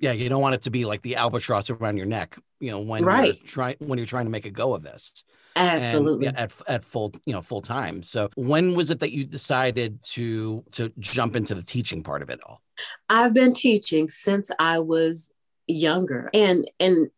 [0.00, 2.80] yeah, you don't want it to be like the albatross around your neck, you know,
[2.80, 3.38] when Right.
[3.40, 5.22] you're trying when you're trying to make a go of this.
[5.56, 8.02] and, absolutely yeah, at at full you know full time.
[8.02, 12.30] So when was it that you decided to to jump into the teaching part of
[12.30, 12.62] it all?
[13.08, 15.32] I've been teaching since I was
[15.66, 17.10] younger and and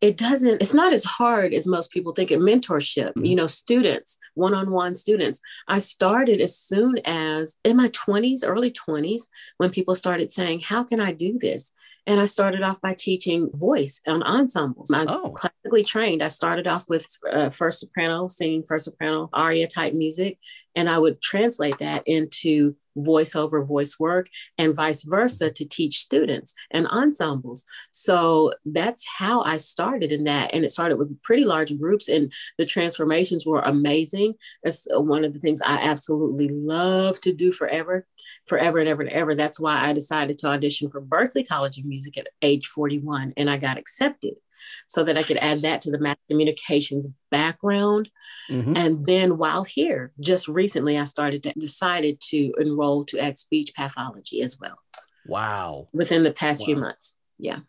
[0.00, 3.28] it doesn't it's not as hard as most people think it mentorship Mhm.
[3.28, 9.28] you know students one-on-one students i started as soon as in my 20s early 20s
[9.58, 11.74] when people started saying how can i do this
[12.06, 14.90] and i started off by teaching voice on ensembles.
[14.92, 15.30] I'm Oh.
[15.30, 16.22] classically trained.
[16.22, 20.38] I started off with uh, first soprano singing first soprano aria type music
[20.74, 24.28] and i would translate that into voiceover voice work
[24.58, 27.64] and vice versa to teach students and ensembles.
[27.90, 30.52] So that's how I started in that.
[30.52, 34.34] And it started with pretty large groups, and the transformations were amazing.
[34.62, 38.06] That's uh, one of the things I absolutely love to do forever,
[38.46, 39.34] forever and ever and ever.
[39.34, 43.50] That's why I decided to audition for Berklee College of Music at age 41, and
[43.50, 44.38] I got accepted
[44.86, 48.10] so that I could add that to the mass communications background.
[48.48, 48.76] Mhm.
[48.76, 53.72] And then while here, just recently, I started to decided to enroll to add speech
[53.74, 54.78] pathology as well
[55.26, 57.16] Wow, within the past few months.
[57.38, 57.60] Yeah,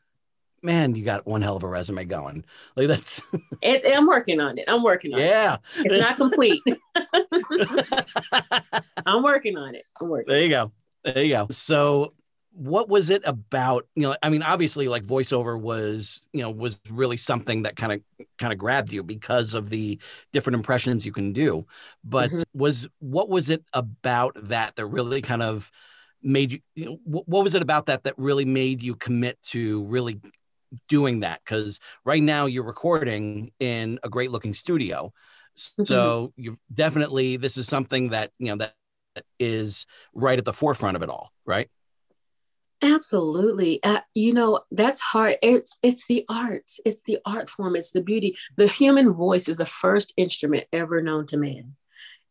[0.64, 2.46] man, you got one hell of a resume going.
[2.76, 3.22] Like that's
[3.62, 4.66] it, I'm working on it.
[4.68, 5.56] I'm working on yeah.
[5.56, 5.60] it.
[5.76, 5.82] Yeah.
[5.86, 6.62] It's not complete.
[9.06, 9.86] I'm working on it.
[10.00, 10.32] I'm working.
[10.32, 10.72] there you go.
[11.04, 11.48] There you go.
[11.52, 12.14] So
[12.54, 16.78] what was it about you know i mean obviously like voiceover was you know was
[16.90, 18.02] really something that kind of
[18.38, 19.98] kind of grabbed you because of the
[20.34, 21.66] different impressions you can do.
[22.04, 22.44] But Mhm.
[22.54, 25.72] was what was it about that that really kind of
[26.24, 29.42] made you, you know, what, what was it about that that really made you commit
[29.44, 30.20] to really
[30.90, 31.42] doing that?
[31.46, 35.14] Because right now you're recording in a great looking studio.
[35.56, 38.76] So you definitely this is something that you know that
[39.40, 41.70] is right at the forefront of it all right
[42.82, 43.82] Absolutely.
[43.84, 45.36] Uh, you know, that's hard.
[45.42, 46.80] It's it's the arts.
[46.86, 47.76] It's the art form.
[47.76, 48.36] It's the beauty.
[48.58, 51.76] The human voice is the first instrument ever known to man.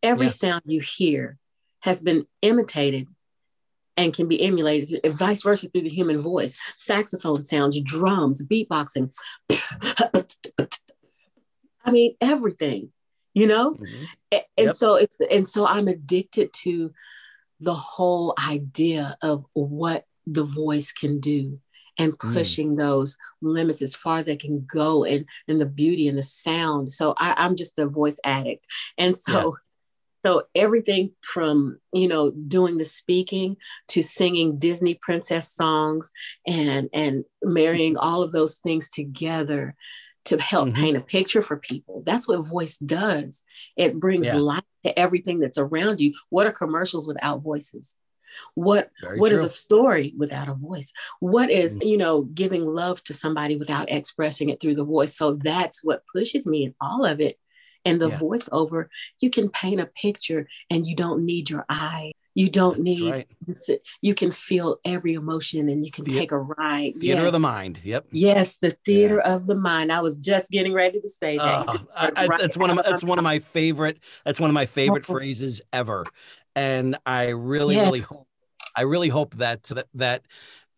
[0.03, 0.33] Every Yeah.
[0.33, 1.39] sound you hear
[1.81, 3.07] has been imitated
[3.97, 6.59] and can be emulated, and vice versa through the human voice.
[6.77, 9.11] Saxophone sounds, drums, beatboxing.
[11.85, 12.93] I mean, everything.
[13.35, 13.77] You know,
[14.33, 14.75] A- and Yep.
[14.75, 16.93] so it's and so i'm addicted to
[17.61, 21.59] the whole idea of what the voice can do
[21.99, 22.33] and Mm.
[22.33, 26.23] pushing those limits as far as they can go and and the beauty and the
[26.23, 26.89] sound.
[26.91, 28.67] So I, i'm just a voice addict.
[28.97, 29.57] And so
[30.25, 33.57] so everything from you know doing the speaking
[33.89, 36.11] to singing disney princess songs
[36.47, 39.75] and and marrying all of those things together
[40.27, 40.75] to help Mhm.
[40.75, 42.03] paint a picture for people.
[42.05, 43.43] That's what voice does.
[43.77, 44.37] It brings Yeah.
[44.37, 46.13] life to everything that's around you.
[46.29, 47.97] What are commercials without voices
[48.55, 50.93] What Very what is a story without a voice?
[51.21, 51.87] What is, Mm.
[51.89, 55.15] you know, giving love to somebody without expressing it through the voice?
[55.17, 57.39] So that's what pushes me in all of it.
[57.85, 58.19] And the Yeah.
[58.19, 58.87] voiceover,
[59.21, 62.13] you can paint a picture and you don't need your eye.
[62.33, 63.29] You don't That's need right.
[63.45, 63.69] this-
[64.01, 66.95] you can feel every emotion and you can The- take a ride.
[67.01, 67.81] Theater of the mind.
[67.83, 68.07] Yep.
[68.13, 69.91] Yes, the theater of the mind.
[69.91, 71.67] I was just getting ready to say that.
[71.69, 74.55] Oh, I, right that's one of my, that's one of my favorite that's one of
[74.55, 76.05] my favorite phrases ever
[76.57, 78.27] and i really really hope
[78.77, 80.23] i really hope that that that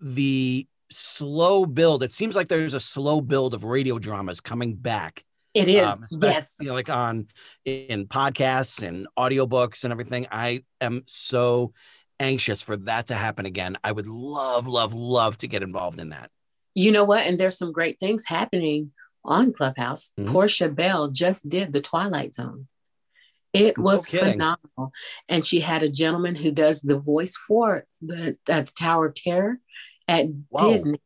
[0.01, 5.25] the slow build it seems like there's a slow build of radio dramas coming back
[5.55, 5.87] It is.
[5.87, 6.57] um, yes.
[6.61, 7.27] you know, like on
[7.65, 11.73] in podcasts and audiobooks and everything i am so
[12.21, 16.11] anxious for that to happen again i would love love love to get involved in
[16.11, 16.31] that
[16.75, 17.27] You know what?
[17.27, 18.93] And there's some great things happening
[19.25, 20.13] on Clubhouse.
[20.19, 20.27] Mhm.
[20.33, 22.67] Portia Bell just did the Twilight Zone.
[23.53, 24.93] It was phenomenal.
[25.29, 29.59] And she had a gentleman who does the voice for the, uh, Tower of Terror
[30.09, 30.73] at Whoa.
[30.73, 31.01] Disney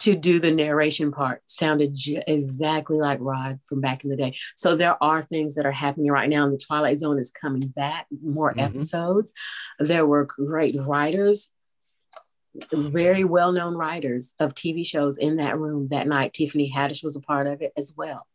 [0.00, 1.42] to do the narration part.
[1.46, 4.36] Sounded j- exactly like Rod from back in the day.
[4.54, 6.44] So there are things that are happening right now.
[6.44, 8.62] And the Twilight Zone is coming back, more Mhm.
[8.62, 9.32] episodes.
[9.78, 11.50] There were great writers
[12.72, 16.32] very well-known writers of TV shows in that room that night.
[16.32, 18.26] Tiffany Haddish was a part of it as well.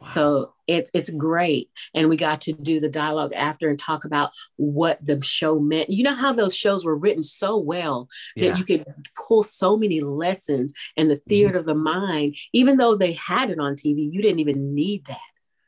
[0.00, 0.08] Wow.
[0.08, 4.30] So it's it's great, and we got to do the dialogue after and talk about
[4.56, 5.90] what the show meant.
[5.90, 8.84] You know how those shows were written so well that yeah you could
[9.16, 11.28] pull so many lessons in the mm-hmm.
[11.28, 12.36] theater of the mind.
[12.52, 15.18] Even though they had it on TV, you didn't even need that.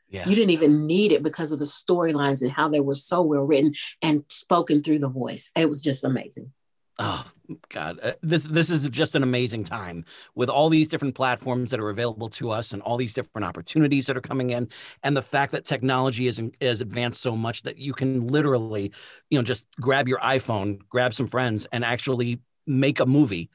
[0.09, 3.21] yeah You didn't even need it because of the storylines and how they were so
[3.21, 5.51] well written and spoken through the voice.
[5.55, 6.51] It was just amazing.
[6.99, 7.25] Oh
[7.69, 10.05] God, uh, this this is just an amazing time
[10.35, 14.07] with all these different platforms that are available to us and all these different opportunities
[14.07, 14.69] that are coming in,
[15.03, 18.91] and the fact that technology is is advanced so much that you can literally,
[19.29, 23.49] you know, just grab your iPhone, grab some friends, and actually make a movie.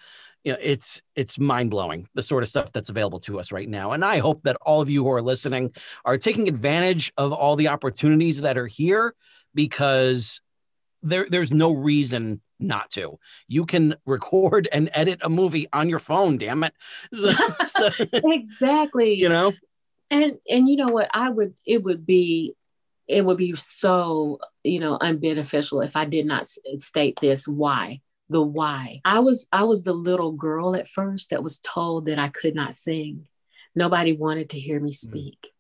[0.45, 3.69] You know, it's it's mind blowing the sort of stuff that's available to us right
[3.69, 5.75] now, and I hope that all of you who are listening
[6.05, 9.15] are taking advantage of all the opportunities that are here
[9.55, 10.41] because
[11.03, 13.19] there there's no reason not to.
[13.49, 16.75] You can record and edit a movie on your phone, damn it.
[17.13, 17.31] So,
[17.65, 19.15] so, exactly.
[19.15, 19.53] you know,
[20.11, 21.09] and and you know what?
[21.13, 22.55] I would it would be
[23.09, 28.41] it would be so you know unbeneficial if i did not state this why the
[28.41, 29.01] why.
[29.05, 32.55] I was i was the little girl at first that was told that i could
[32.55, 33.27] not sing.
[33.75, 34.95] Nobody wanted to hear me mm.
[34.95, 35.53] speak.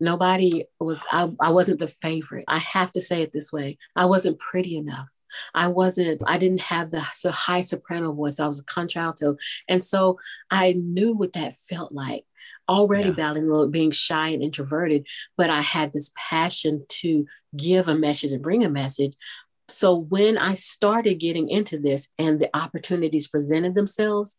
[0.00, 2.46] Nobody was I, I wasn't the favorite.
[2.48, 3.78] I have to say it this way.
[3.94, 5.08] I wasn't pretty enough
[5.54, 8.40] I wasn't, I didn't have the so high soprano voice.
[8.40, 9.36] I was a contralto.
[9.68, 10.18] And so
[10.50, 12.24] I knew what that felt like
[12.68, 13.14] already Yeah.
[13.14, 18.42] battling being shy and introverted, but I had this passion to give a message and
[18.42, 19.14] bring a message.
[19.68, 24.36] So when I started getting into this and the opportunities presented themselves,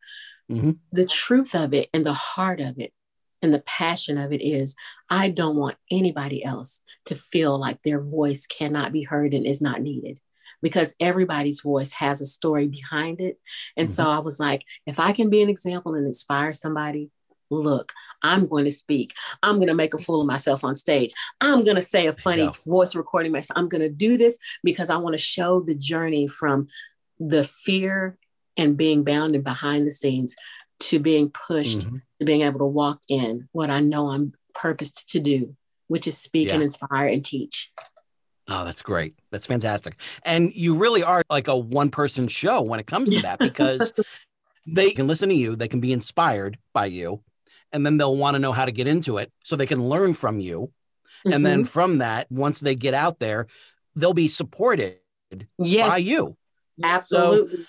[0.51, 0.77] Mhm.
[0.91, 2.93] the truth of it and the heart of it
[3.41, 4.75] and the passion of it is
[5.09, 9.61] I don't want anybody else to feel like their voice cannot be heard and is
[9.61, 10.19] not needed
[10.65, 13.35] because everybody's voice has a story behind it.
[13.77, 17.11] And so I was like, if I can be an example and inspire somebody,
[17.51, 19.13] look, I'm going to speak.
[19.43, 21.13] I'm going to make a fool of myself on stage.
[21.39, 22.53] I'm going to say a funny go.
[22.65, 23.59] voice recording myself.
[23.59, 26.67] I'm going to do this because I want to show the journey from
[27.19, 28.17] the fear
[28.57, 30.35] and being bound and behind the scenes
[30.87, 32.01] to being pushed Mhm.
[32.19, 35.55] to being able to walk in what I know I'm purposed to do,
[35.87, 37.71] which is speak and inspire and teach.
[38.47, 39.15] Oh, that's great.
[39.31, 39.95] That's fantastic.
[40.23, 43.91] And you really are like a one person show when it comes to that because
[44.67, 47.23] they can listen to you, they can be inspired by you,
[47.71, 50.13] and then they'll want to know how to get into it so they can learn
[50.13, 50.71] from you.
[51.31, 51.67] And then Mhm.
[51.67, 53.47] from that, once they get out there,
[53.95, 54.97] they'll be supported
[55.57, 56.37] yes, by you.
[56.83, 57.65] Absolutely.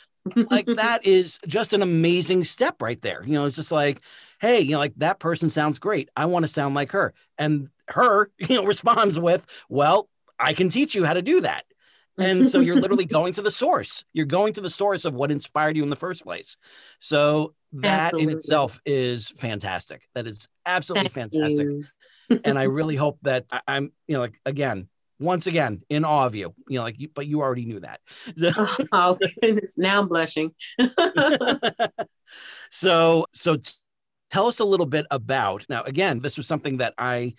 [0.51, 3.23] like that is just an amazing step right there.
[3.25, 4.01] You know, it's just like,
[4.41, 6.09] hey, you know, like that person sounds great.
[6.17, 7.15] I want to sound like her.
[7.39, 10.09] And her, you know, responds with, well,
[10.39, 11.65] I can teach you how to do that.
[12.19, 14.05] And so you're literally going to the source.
[14.13, 16.57] You're going to the source of what inspired you in the first place.
[16.99, 18.33] So that Absolutely.
[18.33, 20.09] in itself is fantastic.
[20.15, 21.69] That is absolutely Thank fantastic.
[22.45, 24.89] and I really hope that I, I'm, you know, like again,
[25.19, 28.01] once again, in awe of you, you know, like you, but you already knew that.
[28.59, 30.53] Oh, oh goodness, now I'm blushing.
[32.71, 33.73] so so t-
[34.31, 37.35] tell us a little bit about now again this was something that i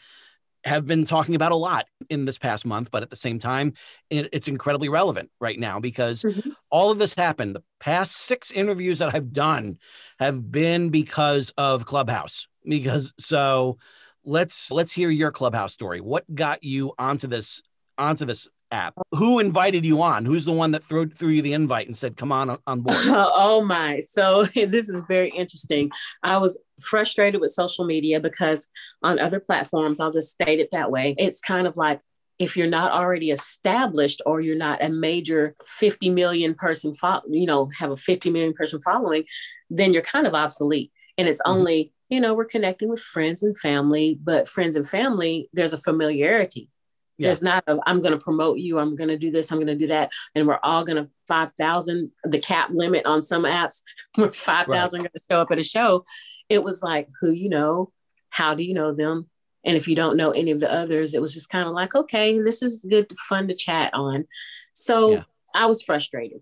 [0.64, 3.74] have been talking about a lot in this past month but at the same time
[4.10, 6.54] it, it's incredibly relevant right now because Mhm.
[6.70, 9.78] all of this happened the past six interviews that i've done
[10.20, 13.78] have been because of clubhouse because so
[14.26, 17.62] let's let's hear your clubhouse story what got you onto this
[17.98, 18.96] onto this app.
[19.12, 20.26] Who invited you on?
[20.26, 22.98] Who's the one that threw threw you the invite and said, "Come on on board"?
[23.08, 24.00] oh my!
[24.00, 25.92] So this is very interesting.
[26.24, 28.68] I was frustrated with social media because
[29.04, 31.16] on other platforms, I'll just state it that way.
[31.18, 32.02] It's kind of like
[32.40, 37.48] if you're not already established or you're not a major 50 million person, fo- you
[37.48, 39.26] know, have a 50 million person following,
[39.70, 40.92] then you're kind of obsolete.
[41.18, 41.58] And it's mm-hmm.
[41.58, 45.78] only, you know, we're connecting with friends and family, but friends and family, there's a
[45.78, 46.70] familiarity.
[47.18, 47.28] Yeah.
[47.28, 48.80] There's not a, I'm going to promote you.
[48.80, 49.52] I'm going to do this.
[49.52, 50.12] I'm going to do that.
[50.36, 53.82] And we're all going to 5,000, the cap limit on some apps,
[54.18, 54.92] we're 5,000 right.
[54.92, 56.04] going to show up at a show.
[56.50, 57.92] It was like, who you know,
[58.30, 59.30] how do you know them?
[59.64, 61.96] And if you don't know any of the others, it was just kind of like,
[61.96, 64.26] okay, this is good, fun to chat on.
[64.74, 65.24] So yeah.
[65.54, 66.42] I was frustrated.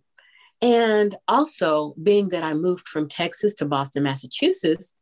[0.61, 4.93] And also, being that I moved from Texas to Boston, Massachusetts,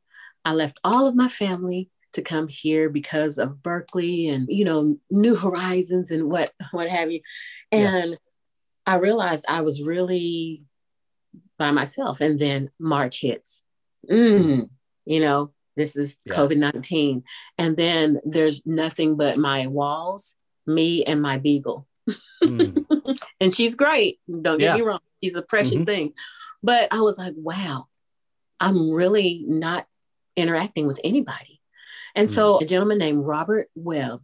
[0.46, 4.98] I left all of my family to come here because of Berklee and you know
[5.10, 7.22] New Horizons and what what have you.
[7.72, 8.18] And yeah.
[8.86, 10.64] I realized I was really
[11.58, 12.22] by myself.
[12.22, 13.64] And then March hits.
[14.10, 14.70] Mm,
[15.06, 16.36] you know, this is yeah.
[16.36, 17.24] COVID 19.
[17.58, 20.36] And then there's nothing but my walls,
[20.68, 21.88] me, and my beagle.
[22.44, 22.86] Mm.
[23.40, 24.20] and she's great.
[24.30, 24.76] Don't get yeah.
[24.76, 25.00] me wrong.
[25.24, 25.84] She's a precious mm-hmm.
[25.86, 26.14] thing.
[26.62, 27.88] But I was like, wow,
[28.60, 29.88] I'm really not
[30.36, 31.53] interacting with anybody.
[32.16, 32.32] And mm.
[32.32, 34.22] so a gentleman named Robert Webb,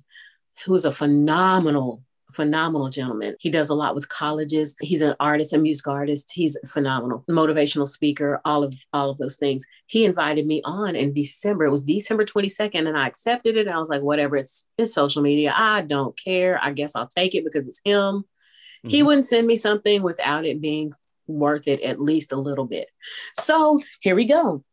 [0.66, 3.36] who's a phenomenal phenomenal gentleman.
[3.40, 4.76] He does a lot with colleges.
[4.80, 6.32] He's an artist, a music artist.
[6.34, 9.66] He's phenomenal, motivational speaker, all of all of those things.
[9.88, 11.66] He invited me on in December.
[11.66, 13.68] It was December 22nd, and I accepted it.
[13.68, 15.54] I was like, whatever, it's it's social media.
[15.56, 16.60] I don't care.
[16.62, 17.96] I guess I'll take it because it's him.
[17.96, 18.90] Mm-hmm.
[18.90, 20.92] He wouldn't send me something without it being
[21.28, 22.90] worth it at least a little bit.
[23.36, 24.64] So here we go.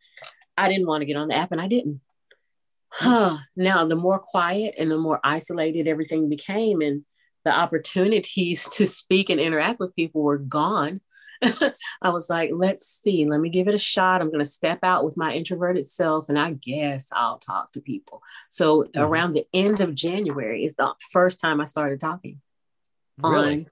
[0.56, 2.00] I didn't want to get on the app and I didn't.
[2.98, 3.36] Huh.
[3.54, 7.04] Now, the more quiet and the more isolated everything became, and
[7.44, 11.02] the opportunities to speak and interact with people were gone.
[12.00, 14.22] I was like, let's see, let me give it a shot.
[14.22, 17.82] I'm going to step out with my introverted self and I guess I'll talk to
[17.82, 18.22] people.
[18.48, 18.98] So mm-hmm.
[18.98, 22.40] around the end of January is the first time I started talking.
[23.22, 23.52] Really?
[23.52, 23.66] On,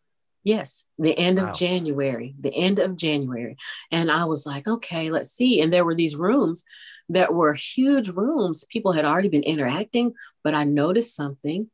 [0.44, 1.50] yes, the end wow.
[1.50, 3.56] of January, the end of January.
[3.90, 5.60] And I was like, okay, let's see.
[5.60, 6.64] And there were these rooms
[7.08, 8.64] that were huge rooms.
[8.64, 10.14] People had already been interacting,
[10.44, 11.70] but I noticed something.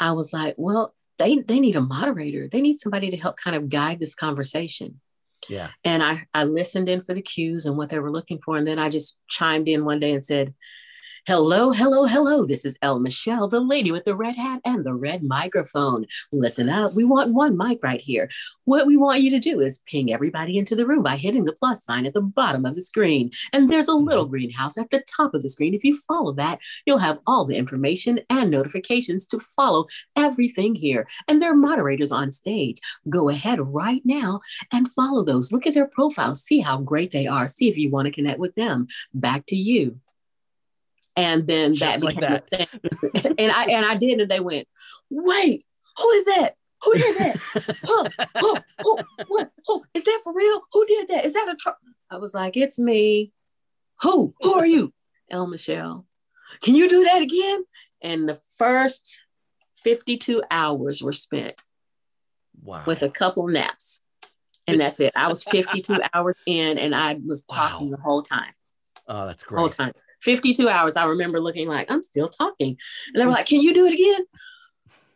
[0.00, 2.48] I was like, well, they they need a moderator.
[2.48, 5.00] They need somebody to help kind of guide this conversation.
[5.48, 5.70] Yeah.
[5.84, 8.66] And I I listened in for the cues and what they were looking for, and
[8.66, 10.54] then I just chimed in one day and said,
[11.24, 12.44] Hello, hello, hello.
[12.44, 16.04] This is Elle Michelle, the lady with the red hat and the red microphone.
[16.32, 16.96] Listen up.
[16.96, 18.28] We want one mic right here.
[18.64, 21.52] What we want you to do is ping everybody into the room by hitting the
[21.52, 23.30] plus sign at the bottom of the screen.
[23.52, 24.32] And there's a little mm-hmm.
[24.32, 25.74] greenhouse at the top of the screen.
[25.74, 31.06] If you follow that, you'll have all the information and notifications to follow everything here.
[31.28, 32.80] And there are moderators on stage.
[33.08, 34.40] Go ahead right now
[34.72, 35.52] and follow those.
[35.52, 38.40] Look at their profiles, see how great they are, see if you want to connect
[38.40, 38.88] with them.
[39.14, 40.00] Back to you.
[41.14, 42.44] And then Just that like that.
[43.38, 44.66] and I and I did, and they went,
[45.10, 45.64] wait,
[45.96, 46.56] who is that?
[46.84, 47.36] Who did that?
[47.84, 48.98] huh, who, who,
[49.28, 50.62] what, who, is that for real?
[50.72, 51.24] Who did that?
[51.24, 51.78] Is that a truck?
[52.10, 53.32] I was like, it's me.
[54.00, 54.34] Who?
[54.40, 54.92] Who are you?
[55.30, 56.06] Elle Michelle.
[56.60, 57.64] Can you do that again?
[58.02, 59.20] And the first
[59.76, 61.62] 52 hours were spent
[62.62, 62.82] wow.
[62.86, 64.00] with a couple naps.
[64.66, 65.12] And that's it.
[65.16, 67.96] I was 52 hours in and I was talking wow.
[67.96, 68.52] the whole time.
[69.08, 69.58] Oh, that's great.
[69.58, 69.92] Whole time.
[70.22, 70.96] 52 hours.
[70.96, 72.76] I remember looking like, I'm still talking.
[73.12, 74.24] And they were like, Can you do it again?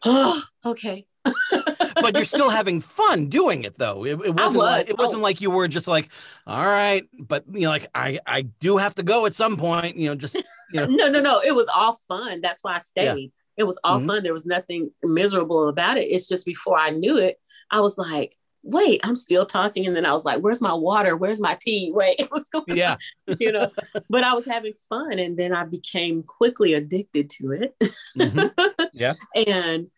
[0.05, 1.07] Oh, okay.
[1.97, 4.05] but you're still having fun doing it though.
[4.05, 4.55] It, it wasn't was.
[4.57, 5.25] like it wasn't oh.
[5.25, 6.11] like you were just like,
[6.47, 9.97] all right, but you know, like I I do have to go at some point,
[9.97, 10.37] you know, just
[10.73, 10.87] you know.
[10.87, 11.41] no, no, no.
[11.41, 12.41] It was all fun.
[12.43, 13.21] That's why I stayed.
[13.23, 13.29] Yeah.
[13.57, 14.07] It was all mm-hmm.
[14.07, 14.23] fun.
[14.23, 16.03] There was nothing miserable about it.
[16.03, 17.41] It's just before I knew it,
[17.71, 18.37] I was like,
[18.67, 19.87] wait, I'm still talking.
[19.87, 21.17] And then I was like, where's my water?
[21.17, 21.93] Where's my tea?
[21.95, 22.97] Wait, it was going yeah.
[23.39, 23.71] you know,
[24.11, 25.19] but I was having fun.
[25.19, 27.77] And then I became quickly addicted to it.
[28.19, 28.49] Mm-hmm.
[28.93, 29.13] Yeah.
[29.35, 29.89] and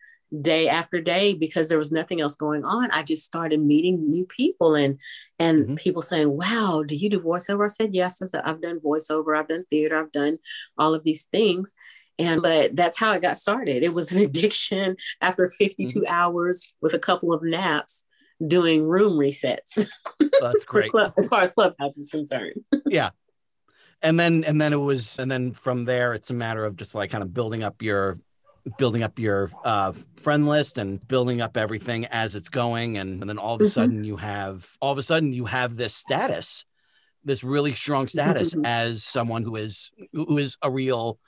[0.41, 4.25] day after day, because there was nothing else going on, I just started meeting new
[4.25, 4.99] people and
[5.37, 5.75] and mm-hmm.
[5.75, 7.63] people saying, Wow, do you do voiceover?
[7.63, 10.39] I said, Yes, I said, I've done voiceover, I've done theater, I've done
[10.77, 11.73] all of these things.
[12.17, 13.83] And but that's how it got started.
[13.83, 16.13] It was an addiction after 52 mm-hmm.
[16.13, 18.03] hours with a couple of naps
[18.45, 19.87] doing room resets.
[20.41, 20.91] That's great.
[20.91, 22.63] club, as far as Clubhouse is concerned.
[22.85, 23.11] yeah.
[24.01, 26.95] And then and then it was and then from there it's a matter of just
[26.95, 28.19] like kind of building up your
[28.77, 33.29] building up your uh, friend list and building up everything as it's going and, and
[33.29, 33.71] then all of a mm-hmm.
[33.71, 36.63] sudden you have all of a sudden you have this status
[37.25, 38.65] this really strong status mm-hmm.
[38.65, 41.19] as someone who is who is a real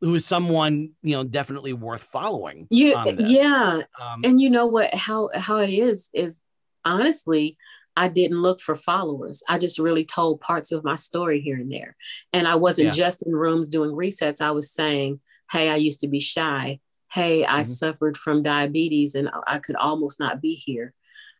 [0.00, 2.66] who is someone you know definitely worth following.
[2.70, 4.94] You, yeah, Um, and you know what?
[4.94, 6.40] How how it is is
[6.84, 7.56] honestly,
[7.96, 9.42] I didn't look for followers.
[9.48, 11.96] I just really told parts of my story here and there,
[12.32, 12.94] and I wasn't Yeah.
[12.94, 14.40] just in rooms doing resets.
[14.40, 15.20] I was saying,
[15.50, 16.80] "Hey, I used to be shy.
[17.12, 17.66] Hey, I Mhm.
[17.66, 20.92] suffered from diabetes, and I could almost not be here."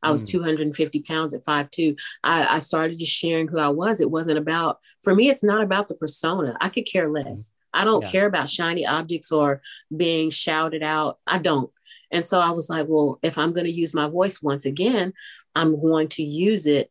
[0.02, 0.28] I was Mm.
[0.28, 1.96] 250 pounds at 5'2.
[2.22, 4.00] I, I started just sharing who I was.
[4.00, 6.56] It wasn't about, for me, it's not about the persona.
[6.60, 7.52] I could care less.
[7.72, 8.10] I don't Yeah.
[8.10, 9.62] care about shiny objects or
[9.96, 11.18] being shouted out.
[11.26, 11.70] I don't.
[12.14, 15.12] And so I was like, well, if I'm going to use my voice once again,
[15.54, 16.90] I'm going to use it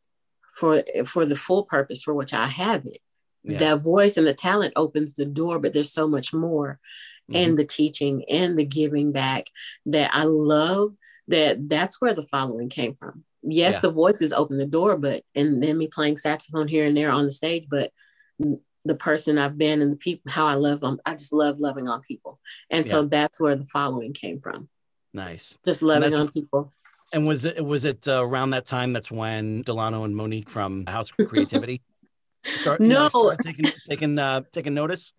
[0.56, 3.00] for for the full purpose for which I have it.
[3.44, 3.58] Yeah.
[3.60, 6.80] That voice and the talent opens the door, but there's so much more
[7.32, 7.36] Mhm.
[7.46, 9.48] and the teaching and the giving back
[9.86, 10.96] that I love
[11.30, 13.24] that that's where the following came from.
[13.42, 13.80] Yes, Yeah.
[13.82, 17.24] the voices open the door, but and then me playing saxophone here and there on
[17.24, 17.92] the stage, but
[18.86, 21.88] the person I've been and the people how I love them, I just love loving
[21.88, 22.42] on people.
[22.70, 24.68] And so that's where the following came from.
[25.14, 25.58] Nice.
[25.66, 26.72] Just loving on people.
[27.12, 30.86] And was it was it uh, around that time that's when Delano and Monique from
[30.88, 31.82] House of Creativity
[32.56, 33.36] start you know, No.
[33.42, 35.14] taking taking uh, taking notice?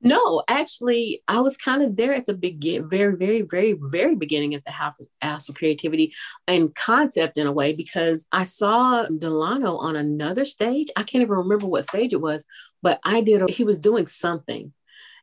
[0.00, 4.54] No, actually, I was kind of there at the begin, very, very, very, very beginning
[4.54, 6.12] at the House of, House of Creativity
[6.46, 10.88] and concept in a way because I saw Delano on another stage.
[10.94, 12.44] I can't even remember what stage it was,
[12.82, 13.48] but I did.
[13.48, 14.74] He was doing something,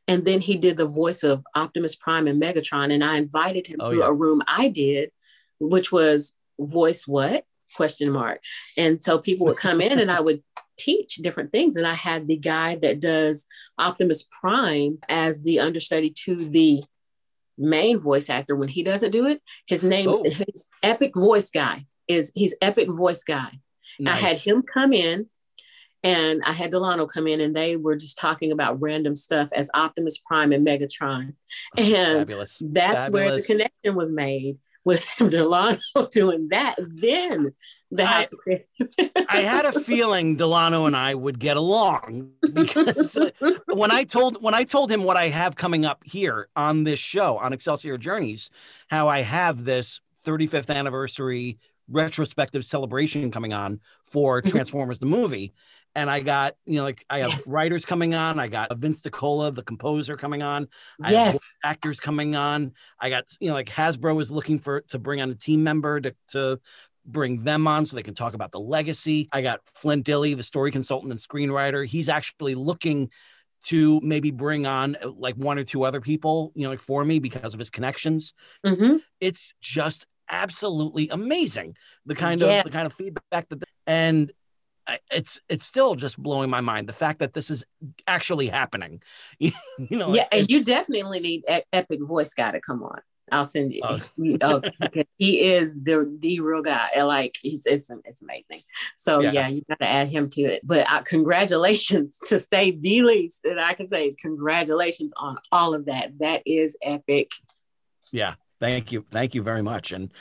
[0.08, 3.78] and then he did the voice of Optimus Prime and Megatron, and I invited him
[3.82, 4.06] Oh, to yeah.
[4.08, 5.12] a room I did,
[5.60, 7.46] which was voice what
[7.76, 8.42] question mark,
[8.78, 10.44] and so people would come in and I would
[10.78, 13.46] teach different things, and I had the guy that does
[13.78, 16.84] Optimus Prime as the understudy to the
[17.58, 19.42] main voice actor when he doesn't do it.
[19.68, 20.24] His name, Oh.
[20.24, 23.60] his epic voice guy is he's epic voice guy.
[24.06, 25.28] I had him come in
[26.04, 29.70] and I had Delano come in and they were just talking about random stuff as
[29.74, 31.34] Optimus Prime and Megatron.
[31.78, 32.62] And Fabulous.
[32.66, 35.80] that's where the connection was made with Delano
[36.12, 36.76] doing that.
[36.80, 37.54] Then
[37.92, 39.12] the I- House Creativity.
[39.30, 43.30] I had a feeling Delano and I would get along because uh,
[43.74, 47.00] when I told when I told him what I have coming up here on this
[47.00, 48.50] show on Excelsior Journeys,
[48.88, 54.50] how I have this 35th anniversary retrospective celebration coming on for Mhm.
[54.52, 55.54] Transformers the movie.
[55.94, 57.48] And I got, you know, like I have Yes.
[57.48, 58.40] writers coming on.
[58.40, 60.68] I got Vince DiCola, the composer, coming on.
[61.04, 61.40] I yes.
[61.64, 62.74] actors coming on.
[63.00, 66.00] I got, you know, like Hasbro is looking for to bring on a team member
[66.00, 66.60] to, to
[67.06, 69.28] bring them on so they can talk about the legacy.
[69.32, 71.86] I got Flint Dille, the story consultant and screenwriter.
[71.86, 73.10] He's actually looking
[73.66, 77.20] to maybe bring on like one or two other people, you know, like for me
[77.20, 78.34] because of his connections.
[78.66, 81.76] hmm It's just absolutely amazing
[82.06, 82.66] the kind Yes.
[82.66, 84.32] of the kind of feedback that and
[85.12, 87.64] it's it's still just blowing my mind the fact that this is
[88.08, 89.02] actually happening.
[89.40, 89.52] you
[89.90, 93.02] know, yeah, and you definitely need epic voice guy to come on.
[93.32, 93.82] I'll send you.
[93.84, 94.00] Oh.
[94.18, 94.62] you oh,
[95.18, 96.90] he is the the real guy.
[97.02, 98.62] Like he's it's it's amazing.
[98.98, 99.32] So Yeah.
[99.32, 100.62] yeah, you got to add him to it.
[100.64, 105.74] But uh, congratulations to say the least that I can say is congratulations on all
[105.74, 106.20] of that.
[106.20, 107.32] That is epic.
[108.12, 109.92] Yeah, thank you, thank you very much.
[109.92, 110.12] And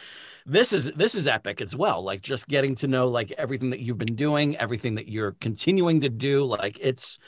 [0.47, 2.03] this is this is epic as well.
[2.03, 6.01] Like just getting to know like everything that you've been doing, everything that you're continuing
[6.01, 6.45] to do.
[6.45, 7.19] Like it's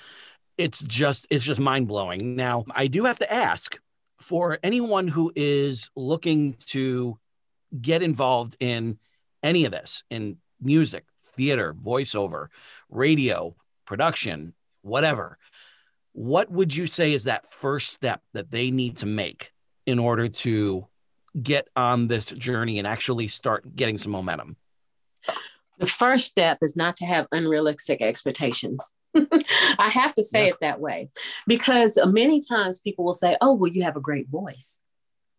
[0.58, 2.34] it's just it's just mind blowing.
[2.34, 3.78] Now I do have to ask
[4.18, 7.18] for anyone who is looking to
[7.80, 8.98] get involved in
[9.42, 12.48] any of this in music, theater, voiceover,
[12.88, 13.54] radio,
[13.86, 15.38] production, whatever.
[16.12, 19.52] What would you say is that first step that they need to make
[19.86, 20.86] in order to
[21.40, 24.56] get on this journey and actually start getting some momentum?
[25.78, 28.92] The first step is not to have unrealistic expectations.
[29.14, 30.50] I have to say Yeah.
[30.50, 31.10] it that way
[31.46, 34.80] because many times people will say, "Oh, well, you have a great voice,"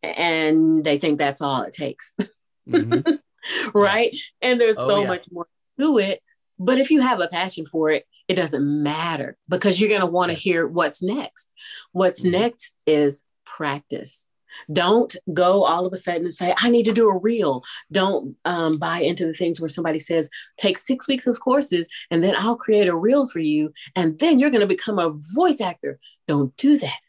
[0.01, 2.13] and they think that's all it takes.
[2.67, 3.19] Mhm.
[3.73, 4.15] right?
[4.41, 5.07] And there's Oh, so yeah.
[5.07, 5.47] much more
[5.79, 6.21] to it.
[6.59, 10.05] But if you have a passion for it, it doesn't matter because you're going to
[10.07, 11.49] want to hear what's next.
[11.91, 12.31] What's Mhm.
[12.31, 14.27] next is practice.
[14.71, 17.63] Don't go all of a sudden and say, I need to do a reel.
[17.91, 22.23] Don't um, buy into the things where somebody says, take six weeks of courses and
[22.23, 23.73] then I'll create a reel for you.
[23.95, 25.99] And then you're going to become a voice actor.
[26.27, 26.99] Don't do that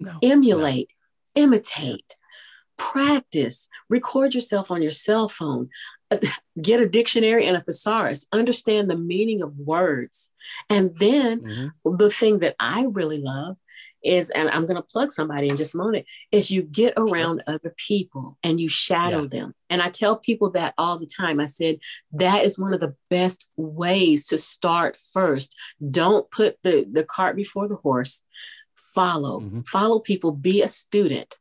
[0.00, 0.18] No.
[0.22, 0.92] emulate,
[1.34, 2.16] imitate,
[2.76, 5.70] practice, record yourself on your cell phone,
[6.62, 10.30] get a dictionary and a thesaurus, understand the meaning of words.
[10.68, 11.72] And then Mhm.
[11.98, 13.56] the thing that I really love
[14.06, 17.42] is, and I'm going to plug somebody in just a moment, is you get around
[17.46, 19.28] other people and you shadow Yeah.
[19.28, 19.54] them.
[19.68, 21.40] And I tell people that all the time.
[21.40, 21.78] I said,
[22.12, 25.56] that is one of the best ways to start first.
[25.90, 28.22] Don't put the, the cart before the horse
[28.76, 29.62] follow, mm-hmm.
[29.62, 31.36] follow people, be a student,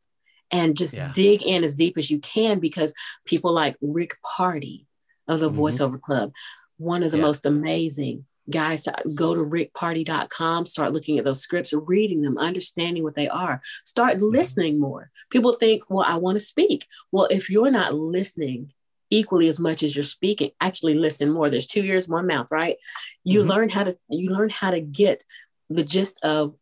[0.51, 1.11] and just yeah.
[1.13, 2.93] dig in as deep as you can because
[3.26, 4.88] people like Rick Party
[5.28, 5.59] of the mm-hmm.
[5.59, 6.32] voiceover club,
[6.78, 7.24] one of the yeah.
[7.24, 13.16] most amazing guys go to rickparty.com start looking at those scripts reading them understanding what
[13.16, 13.62] they are.
[13.84, 14.30] Start mm-hmm.
[14.30, 15.12] listening more.
[15.30, 16.88] People think well i want to speak.
[17.12, 18.74] Well if you're not listening
[19.12, 21.50] equally as much as you're speaking actually listen more.
[21.50, 22.78] There's two ears one mouth right?
[23.24, 23.50] You mm-hmm.
[23.50, 25.24] learn how to you learn how to get
[25.70, 26.56] the gist of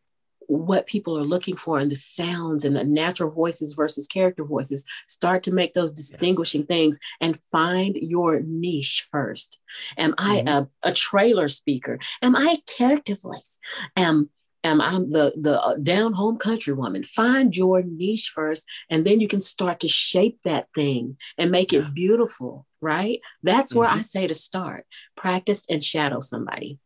[0.47, 4.85] what people are looking for and the sounds and the natural voices versus character voices.
[5.07, 6.67] Start to make those distinguishing yes.
[6.67, 9.59] things and find your niche first.
[9.97, 10.47] Am mm-hmm.
[10.47, 11.99] I a, a trailer speaker?
[12.21, 13.59] Am I a character voice?
[13.95, 14.29] Am
[14.63, 17.03] am I the the uh, down home country woman?
[17.03, 21.71] Find your niche first, and then you can start to shape that thing and make
[21.71, 21.79] yeah.
[21.79, 22.65] it beautiful.
[22.81, 23.19] Right?
[23.43, 23.79] That's mm-hmm.
[23.79, 24.85] where I say to start.
[25.15, 26.79] Practice and shadow somebody.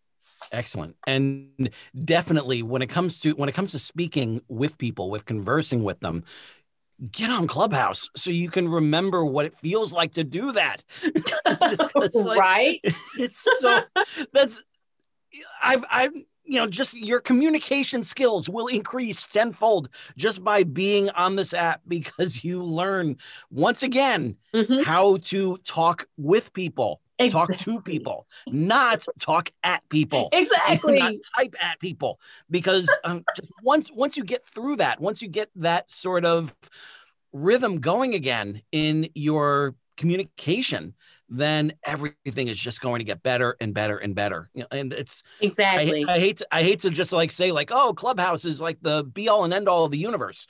[0.52, 0.96] Excellent.
[1.06, 1.70] And
[2.06, 6.00] definitely when it comes to when it comes to speaking with people, with conversing with
[6.00, 6.24] them,
[7.12, 10.84] get on Clubhouse so you can remember what it feels like to do that.
[12.14, 12.80] like, right?
[13.20, 13.82] It's so
[14.34, 14.64] that's
[15.62, 21.36] I've I've you know just your communication skills will increase tenfold just by being on
[21.36, 23.18] this app because you learn
[23.52, 24.82] once again mm-hmm.
[24.84, 27.56] how to talk with people Exactly.
[27.56, 30.30] Talk to people, not talk at people.
[30.38, 31.00] Exactly.
[31.00, 32.20] Not type at people.
[32.50, 33.26] Because um,
[33.64, 36.56] once once you get through that, once you get that sort of
[37.34, 40.94] rhythm going again in your communication,
[41.30, 44.50] then everything is just going to get better and better and better.
[44.54, 46.06] You know, and it's exactly.
[46.08, 48.78] I, I hate to, I hate to just like say like, oh, Clubhouse is like
[48.82, 50.48] the be all and end all of the universe.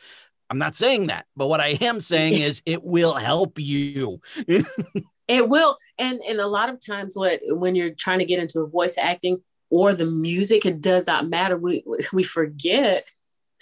[0.49, 4.21] I'm not saying that, but what I am saying is it will help you.
[5.27, 8.59] It will, and and a lot of times, what when you're trying to get into
[8.59, 11.57] the voice acting or the music, it does not matter.
[11.57, 13.05] We we forget.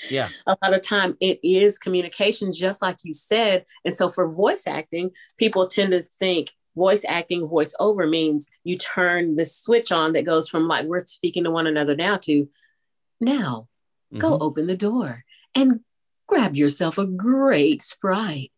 [0.09, 0.27] Yeah.
[0.45, 3.65] A lot of time it is communication, just like you said.
[3.85, 8.77] And so for voice acting, people tend to think voice acting, voice over means you
[8.77, 12.49] turn the switch on that goes from like we're speaking to one another now to
[13.21, 13.67] now
[14.11, 14.19] mm-hmm.
[14.19, 15.23] go open the door
[15.55, 15.79] and
[16.27, 18.51] grab yourself a great sprite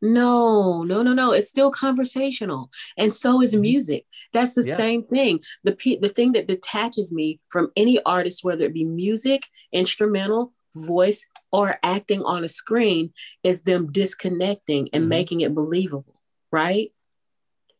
[0.00, 1.32] no, no, no, no.
[1.32, 2.70] It's still conversational.
[2.96, 3.62] And so is mm-hmm.
[3.62, 4.06] music.
[4.32, 4.76] That's the yeah.
[4.76, 5.40] same thing.
[5.64, 9.42] The the thing that detaches me from any artist, whether it be music,
[9.72, 15.08] instrumental, voice, or acting on a screen, is them disconnecting and mm-hmm.
[15.08, 16.20] making it believable,
[16.52, 16.92] right?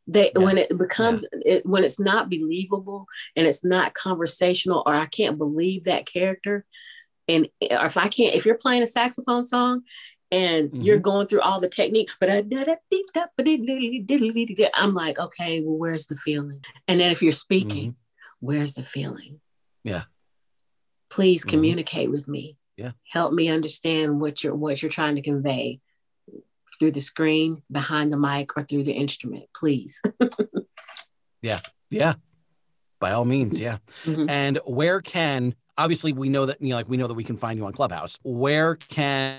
[0.06, 0.42] They yeah.
[0.42, 1.56] when it becomes yeah.
[1.56, 3.06] it, when it's not believable
[3.36, 6.64] and it's not conversational, or I can't believe that character,
[7.28, 9.82] and if I can't, if you're playing a saxophone song
[10.30, 10.82] and mm-hmm.
[10.82, 12.48] you're going through all the technique, but I'm
[14.94, 16.64] like, okay, well, where's the feeling?
[16.86, 18.46] And then if you're speaking, mm-hmm.
[18.46, 19.40] where's the feeling?
[19.84, 20.02] Yeah.
[21.10, 21.50] Please mm-hmm.
[21.50, 22.56] communicate with me.
[22.76, 22.92] Yeah.
[23.10, 25.80] Help me understand what you're what you're trying to convey
[26.78, 30.00] through the screen, behind the mic, or through the instrument, please.
[31.42, 31.58] yeah.
[31.90, 32.14] Yeah.
[33.00, 33.78] By all means, yeah.
[34.04, 34.28] Mm-hmm.
[34.28, 37.36] And where can obviously we know that you know, like we know that we can
[37.36, 38.18] find you on Clubhouse.
[38.22, 39.38] Where can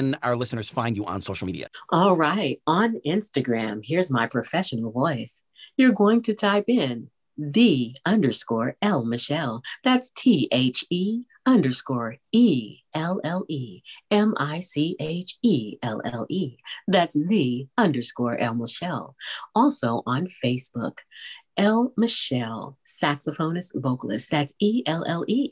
[0.00, 1.68] and our listeners find you on social media?
[1.90, 2.60] All right.
[2.66, 5.44] On Instagram, here's my professional voice.
[5.76, 9.62] You're going to type in the underscore Elle Michelle.
[9.84, 16.00] That's T H E underscore E L L E M I C H E L
[16.04, 16.56] L E.
[16.88, 19.16] That's the underscore Elle Michelle.
[19.54, 20.98] Also on Facebook,
[21.56, 24.30] Elle Michelle, saxophonist vocalist.
[24.30, 25.50] That's E L L E.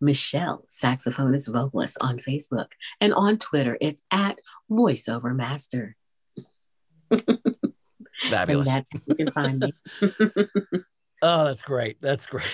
[0.00, 2.68] Michelle, saxophonist vocalist on Facebook.
[3.00, 4.38] And on Twitter, it's at
[4.70, 5.96] voiceover master.
[8.30, 8.68] Fabulous.
[8.68, 9.72] And that's how you can find me.
[11.22, 12.00] oh, that's great.
[12.00, 12.46] That's great.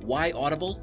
[0.00, 0.82] Why Audible?